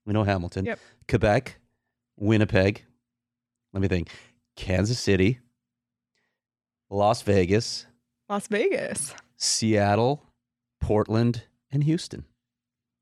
[0.06, 0.66] we know Hamilton.
[0.66, 0.80] Yep.
[1.08, 1.60] Quebec,
[2.18, 2.86] Winnipeg.
[3.74, 4.10] Let me think.
[4.56, 5.40] Kansas City,
[6.90, 7.86] Las Vegas,
[8.30, 9.14] Las Vegas.
[9.38, 10.24] Seattle,
[10.82, 12.26] Portland, and Houston.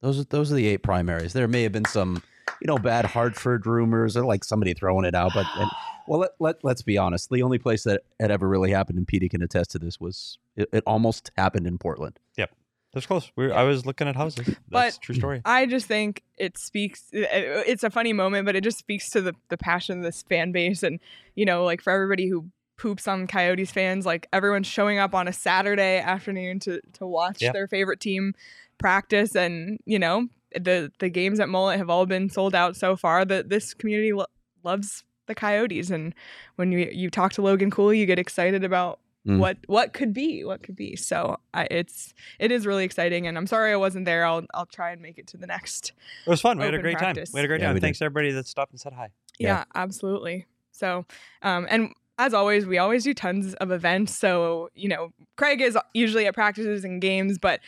[0.02, 1.34] Those are those are the eight primaries.
[1.34, 2.22] There may have been some,
[2.62, 5.70] you know, bad Hartford rumors or like somebody throwing it out, but and,
[6.08, 7.30] well, let, let let's be honest.
[7.30, 10.40] The only place that had ever really happened, and Petey can attest to this, was
[10.58, 12.20] it, it almost happened in Portland.
[12.38, 12.52] Yep.
[12.94, 13.32] That's close.
[13.36, 14.46] We were, I was looking at houses.
[14.70, 15.42] That's But- true story.
[15.46, 17.06] I just think it speaks.
[17.12, 20.52] It's a funny moment, but it just speaks to the the passion of this fan
[20.52, 21.00] base, and
[21.36, 22.50] you know, like for everybody who
[22.84, 27.42] poops on Coyotes fans, like everyone's showing up on a Saturday afternoon to to watch
[27.42, 27.54] Yep.
[27.54, 28.34] their favorite team
[28.78, 32.96] practice, and you know, the the games at Mullett have all been sold out so
[32.96, 33.24] far.
[33.26, 34.26] That this community lo-
[34.64, 36.14] loves the Coyotes, and
[36.58, 39.00] when you you talk to Logan Cooley, you get excited about.
[39.26, 39.40] Mm.
[39.40, 43.38] What what could be what could be so I, it's it is really exciting and
[43.38, 45.94] I'm sorry I wasn't there I'll I'll try and make it to the next
[46.28, 46.58] It was fun.
[46.58, 47.30] We had a great practice.
[47.30, 47.34] time.
[47.36, 47.80] We had a great Yeah, time.
[47.80, 49.12] Thanks to everybody that stopped and said hi.
[49.40, 49.64] Yeah, Yeah.
[49.76, 50.46] absolutely.
[50.74, 51.06] So,
[51.42, 54.18] um, and as always, we always do tons of events.
[54.18, 57.60] So, you know, Craig is usually at practices and games, but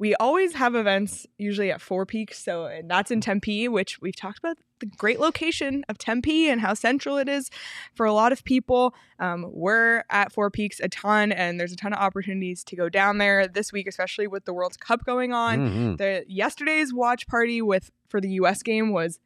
[0.00, 2.38] we always have events usually at Four Peaks.
[2.38, 6.60] So, and that's in Tempe, which we've talked about the great location of Tempe and
[6.60, 7.50] how central it is
[7.96, 8.94] for a lot of people.
[9.18, 12.88] Um, we're at Four Peaks a ton, and there's a ton of opportunities to go
[12.88, 15.58] down there this week, especially with the World Cup going on.
[15.58, 15.98] Mhm.
[15.98, 18.62] The yesterday's watch party with for the U.S.
[18.62, 19.18] game was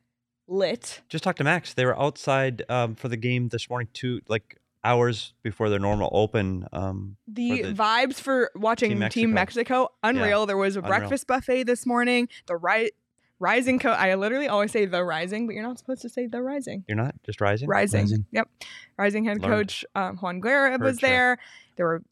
[0.48, 1.02] lit.
[1.10, 1.74] Just talked to Max.
[1.74, 6.10] They were outside um, for the game this morning, too, like hours before their normal
[6.12, 6.66] open.
[6.72, 9.80] Um, the, for the vibes for watching Team Team Mexico.
[9.82, 10.46] Mexico, unreal.
[10.46, 10.98] There was a unreal.
[10.98, 12.28] breakfast buffet this morning.
[12.46, 12.92] The ri-
[13.38, 13.96] rising coach.
[13.98, 16.84] I literally always say the rising, but you're not supposed to say the rising.
[16.88, 17.68] you're not just rising.
[17.68, 18.00] Rising.
[18.02, 18.26] Rising.
[18.32, 18.48] Yep.
[18.98, 19.52] Rising head Learned.
[19.52, 21.10] coach um, Juan Guerra Heard was check.
[21.10, 21.38] there.
[21.76, 22.02] There were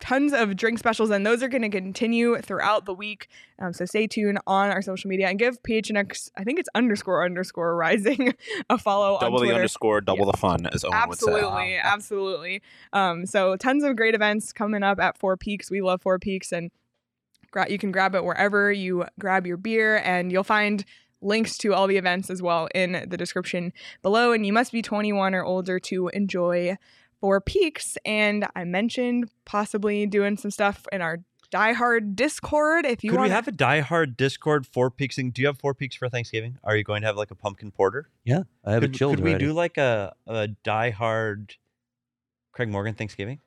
[0.00, 3.28] tons of drink specials, and those are going to continue throughout the week.
[3.58, 7.24] Um, so stay tuned on our social media and give PHNX, I think it's underscore
[7.24, 8.34] underscore rising,
[8.70, 11.32] a follow Double on the underscore, double the fun, as Owen would say.
[11.32, 12.62] Absolutely, absolutely.
[12.92, 15.70] Um, so tons of great events coming up at Four Peaks.
[15.70, 16.70] We love Four Peaks, and
[17.50, 20.84] gra- you can grab it wherever you grab your beer, and you'll find
[21.22, 24.32] links to all the events as well in the description below.
[24.32, 26.76] And you must be 21 or older to enjoy
[27.20, 27.96] Four Peaks.
[28.04, 32.86] And I mentioned possibly doing some stuff in our Die Hard Discord.
[32.86, 35.32] If you Could want, we have a Die Hard Discord four peaksing?
[35.32, 36.58] Do you have four peaks for Thanksgiving?
[36.62, 38.08] Are you going to have like a pumpkin porter?
[38.24, 41.56] Yeah, I have could, it chilled Could we do like a a Die Hard
[42.52, 43.40] Craig Morgan Thanksgiving?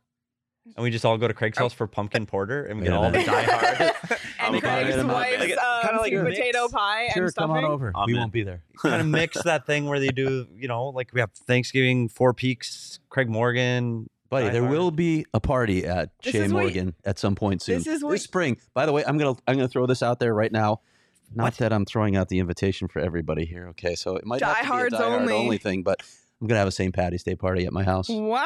[0.66, 2.94] And we just all go to Craig's house for pumpkin porter, and we Wait get
[2.94, 3.28] a all the minute.
[3.28, 3.80] diehard.
[4.12, 5.40] and I'm Craig's excited about wife's.
[5.40, 6.38] Like, um, kinda like sweet mix.
[6.40, 7.66] potato pie Sure, and come stuffing.
[7.66, 7.92] on over.
[7.96, 8.20] I'm we in.
[8.20, 8.64] won't be there.
[8.82, 12.34] kind of mix that thing where they do, you know, like we have Thanksgiving, Four
[12.34, 14.08] Peaks, Craig Morgan.
[14.30, 17.62] Buddy, there will be a party at This Shea is what- Morgan at some point
[17.62, 17.78] soon.
[17.80, 18.58] this is what- spring.
[18.74, 20.80] By the way, I'm gonna I'm gonna throw this out there right now.
[21.36, 21.54] Not What?
[21.58, 23.68] that I'm throwing out the invitation for everybody here.
[23.70, 25.34] Okay, so it might not be a Diehards diehard only.
[25.34, 25.98] only thing, but
[26.44, 26.94] I'm gonna have a St.
[26.94, 28.46] Patty's Day party at my house Wow.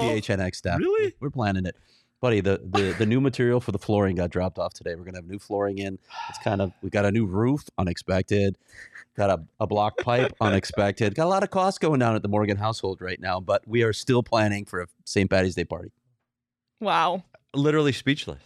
[0.00, 0.78] the PHNX staff.
[0.78, 1.12] Really?
[1.20, 1.76] We're planning it.
[2.22, 4.94] buddy, the, the the new material for the flooring got dropped off today.
[4.94, 5.98] We're gonna have new flooring in.
[6.30, 8.56] It's kind of we got a new roof, unexpected.
[9.14, 11.14] Got a, a block pipe, unexpected.
[11.14, 13.82] Got a lot of costs going down at the Morgan household right now, but we
[13.82, 15.28] are still planning for a St.
[15.28, 15.92] Patty's Day party.
[16.80, 17.24] Wow.
[17.54, 18.40] Literally speechless.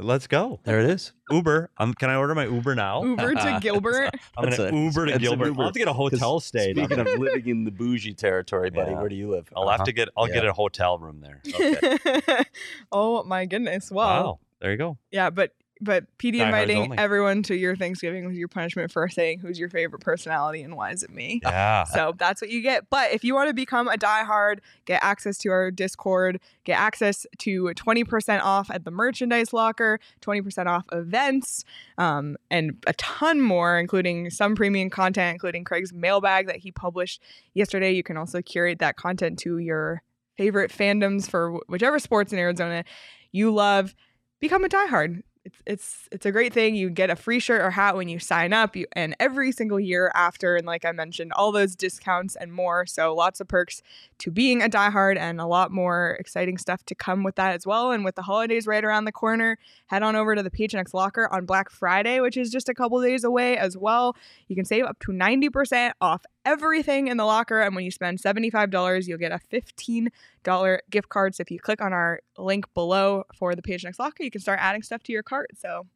[0.00, 0.60] Let's go.
[0.62, 1.12] There it is.
[1.30, 1.70] Uber.
[1.76, 3.02] Um, can I order my Uber now?
[3.04, 4.10] Uber to Gilbert.
[4.36, 5.46] I'm gonna a- Uber to that's an Gilbert.
[5.46, 5.60] Uber.
[5.60, 6.72] I'll have to get a hotel stay.
[6.72, 7.14] down Speaking there.
[7.14, 9.00] of living in the bougie territory, buddy, Yeah.
[9.00, 9.48] where do you live?
[9.56, 9.84] I'll have Uh-huh.
[9.86, 10.08] to get.
[10.16, 11.42] I'll get a hotel room there.
[11.54, 12.44] Okay.
[12.92, 13.90] oh my goodness.
[13.90, 14.06] Wow.
[14.22, 14.38] Wow.
[14.60, 14.98] There you go.
[15.10, 19.58] Yeah, but but PD inviting everyone to your Thanksgiving was your punishment for saying who's
[19.58, 21.40] your favorite personality and why is it me.
[21.42, 21.84] Yeah.
[21.84, 22.90] So that's what you get.
[22.90, 27.26] But if you want to become a diehard, get access to our Discord, get access
[27.38, 31.64] to 20% off at the merchandise locker, 20% off events,
[31.96, 37.22] um, and a ton more, including some premium content, including Craig's mailbag that he published
[37.54, 37.92] yesterday.
[37.92, 40.02] You can also curate that content to your
[40.36, 42.84] favorite fandoms for whichever sports in Arizona
[43.32, 43.94] you love.
[44.40, 45.22] Become a diehard.
[45.44, 46.74] It's it's it's a great thing.
[46.74, 49.80] You get a free shirt or hat when you sign up, you, and every single
[49.80, 50.56] year after.
[50.56, 52.86] And like I mentioned, all those discounts and more.
[52.86, 53.82] So lots of perks
[54.18, 57.66] to being a diehard, and a lot more exciting stuff to come with that as
[57.66, 57.92] well.
[57.92, 61.28] And with the holidays right around the corner, head on over to the PHNX Locker
[61.32, 64.16] on Black Friday, which is just a couple days away as well.
[64.48, 67.90] You can save up to ninety percent off everything in the locker, and when you
[67.90, 70.10] spend seventy five dollars, you'll get a fifteen
[70.42, 71.34] dollar gift card.
[71.34, 74.58] So if you click on our link below for the PHNX Locker, you can start
[74.62, 75.50] adding stuff to your cart.
[75.58, 75.86] So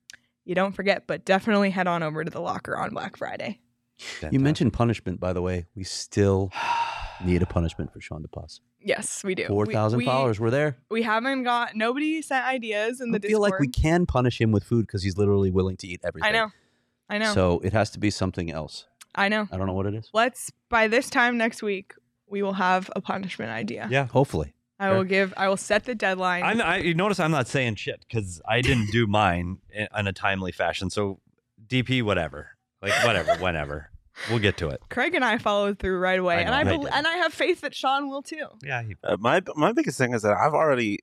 [0.45, 3.61] you don't forget, but definitely head on over to the locker on Black Friday.
[4.33, 5.67] You mentioned punishment, by the way.
[5.77, 6.51] We still
[7.25, 8.61] need a punishment for Sean DePaz.
[8.85, 9.47] Yes, we do.
[9.47, 10.41] Four thousand We- followers.
[10.41, 10.77] We're there.
[10.91, 13.53] We haven't got nobody sent ideas in I the I feel Discord.
[13.53, 16.29] like we can punish him with food because he's literally willing to eat everything.
[16.29, 16.49] I know.
[17.09, 17.33] I know.
[17.35, 18.87] So it has to be something else.
[19.15, 19.49] I know.
[19.53, 20.09] I don't know what it is.
[20.13, 21.95] Let's by this time next week
[22.27, 23.89] we will have a punishment idea.
[23.91, 24.07] Yeah.
[24.07, 24.55] Hopefully.
[24.79, 26.43] I will give I will set the deadline.
[26.43, 30.07] I'm, I you notice I'm not saying shit because I didn't do mine in, in
[30.09, 30.91] a timely fashion.
[30.91, 31.21] So
[31.69, 32.49] DP, whatever,
[32.81, 33.91] like whatever, whenever,
[34.29, 34.81] we'll get to it.
[34.91, 36.93] Craig and I followed through right away, I and I I bel did.
[36.93, 38.47] and I have faith that Sean will too.
[38.65, 40.99] Yeah, he, Uh, my my biggest thing is that I've already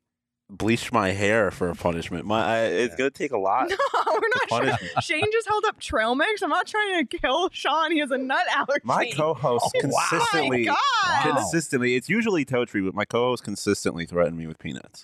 [0.49, 2.25] bleached my hair for a punishment.
[2.25, 3.69] My I, it's gonna take a lot.
[4.09, 5.01] No, we're not punish trying.
[5.21, 6.41] Shane just held up trail mix.
[6.41, 7.91] I'm not trying to kill Sean.
[7.91, 8.81] He has a nut allergy.
[8.83, 10.75] My co-host Oh, consistently, my
[11.23, 11.35] God.
[11.37, 11.95] consistently.
[11.95, 15.03] It's usually toe tree, but my co-host consistently threatened me with peanuts.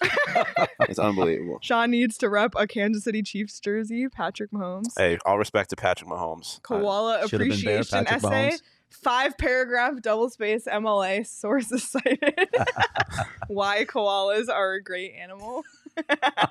[0.82, 1.60] it's unbelievable.
[1.62, 4.08] Sean needs to rep a Kansas City Chiefs jersey.
[4.10, 4.88] Patrick Mahomes.
[4.98, 6.62] Hey, all respect to Patrick Mahomes.
[6.64, 8.50] Koala Should've been Bear, appreciation Patrick essay.
[8.56, 8.62] Mahomes.
[9.02, 12.50] Five paragraph double space MLA sources cited.
[13.48, 15.64] Why koalas are a great animal.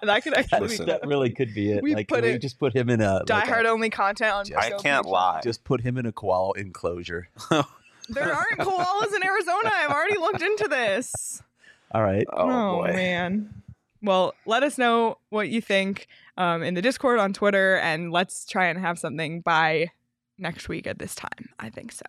[0.02, 0.86] that could actually Listen.
[0.86, 1.82] be That really could be it.
[1.82, 3.90] We like, put can we just put him in a like die a- hard only
[3.90, 4.46] content on.
[4.56, 5.10] I can't Beach.
[5.10, 5.40] lie.
[5.42, 7.28] Just put him in a koala enclosure.
[8.08, 9.70] There aren't koalas in Arizona.
[9.72, 11.42] I've already looked into this.
[11.90, 12.26] All right.
[12.30, 12.92] Oh, boy.
[12.92, 13.62] man.
[14.02, 18.44] Well, let us know what you think um, in the Discord on Twitter, and let's
[18.44, 19.90] try and have something by
[20.38, 21.48] next week at this time.
[21.58, 22.04] I think so.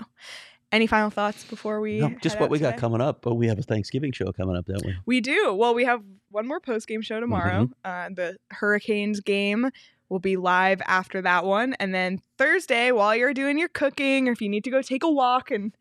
[0.72, 2.00] Any final thoughts before we?
[2.00, 3.22] No, just what we got coming up.
[3.22, 4.96] But we have a Thanksgiving show coming up, don't we?
[5.06, 5.54] We do.
[5.54, 6.02] Well, we have
[6.32, 7.66] one more post game show tomorrow.
[7.66, 7.72] Mm-hmm.
[7.86, 9.70] Uh, the Hurricanes game
[10.10, 11.76] will be live after that one.
[11.80, 15.04] And then Thursday, while you're doing your cooking, or if you need to go take
[15.04, 15.72] a walk and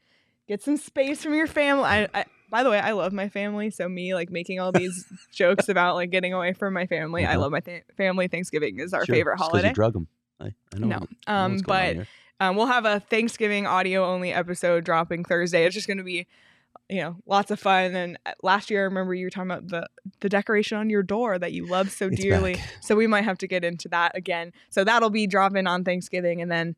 [0.46, 1.84] get some space from your family.
[1.84, 3.70] I, I, by the way, I love my family.
[3.70, 7.24] So, me like making all these jokes about like getting away from my family.
[7.24, 7.40] I Uh-huh.
[7.40, 8.28] love my th- family.
[8.28, 9.68] Thanksgiving is our Sure, favorite holiday.
[9.68, 10.06] you drug him.
[10.40, 10.86] I, I know.
[10.86, 11.06] No.
[11.26, 12.06] Um, what's going on but.
[12.40, 15.64] Um, we'll have a Thanksgiving audio only episode dropping Thursday.
[15.64, 16.26] It's just going to be,
[16.88, 17.94] you know, lots of fun.
[17.94, 19.86] And uh, last year, I remember you were talking about the
[20.20, 22.54] the decoration on your door that you love so It's dearly.
[22.54, 22.64] back.
[22.80, 24.52] So we might have to get into that again.
[24.70, 26.76] So that'll be dropping on Thanksgiving, and then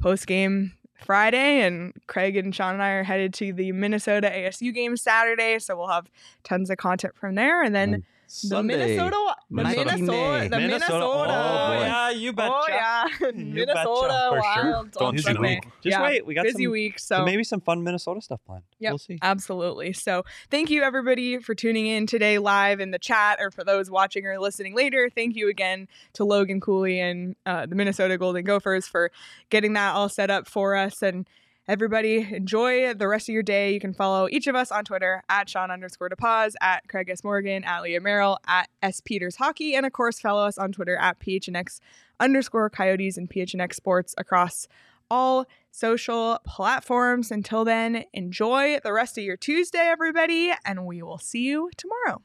[0.00, 1.62] post game Friday.
[1.62, 5.58] And Craig and Sean and I are headed to the Minnesota ASU game Saturday.
[5.58, 6.10] So we'll have
[6.44, 8.04] tons of content from there, and then.
[8.28, 11.80] And The Sunday, Minnesota, the Minnesota Minnesota, the Minnesota, Oh, boy.
[11.80, 12.52] yeah, you betcha.
[12.54, 14.70] Oh yeah, You Minnesota betcha, for sure.
[14.72, 14.90] Wild.
[14.92, 15.54] Don't on you Sunday.
[15.54, 15.60] know.
[15.62, 18.40] Just Yeah, wait, we got busy some, week, so so maybe some fun Minnesota stuff
[18.46, 18.64] planned.
[18.80, 18.90] Yep.
[18.90, 19.18] We'll see.
[19.22, 19.94] Absolutely.
[19.94, 23.90] So, thank you everybody for tuning in today live in the chat, or for those
[23.90, 25.08] watching or listening later.
[25.08, 29.10] Thank you again to Logan Cooley and uh, the Minnesota Golden Gophers for
[29.48, 31.02] getting that all set up for us.
[31.02, 31.26] And
[31.68, 33.74] everybody, enjoy the rest of your day.
[33.74, 37.22] You can follow each of us on Twitter at Sean underscore DePaz, at Craig S.
[37.22, 39.02] Morgan, at Leah Merrill, at S.
[39.02, 41.80] Peters Hockey, and of course, follow us on Twitter at PHNX
[42.18, 44.66] underscore Coyotes and PHNX Sports across
[45.10, 47.30] all social platforms.
[47.30, 52.22] Until then, enjoy the rest of your Tuesday, everybody, and we will see you tomorrow.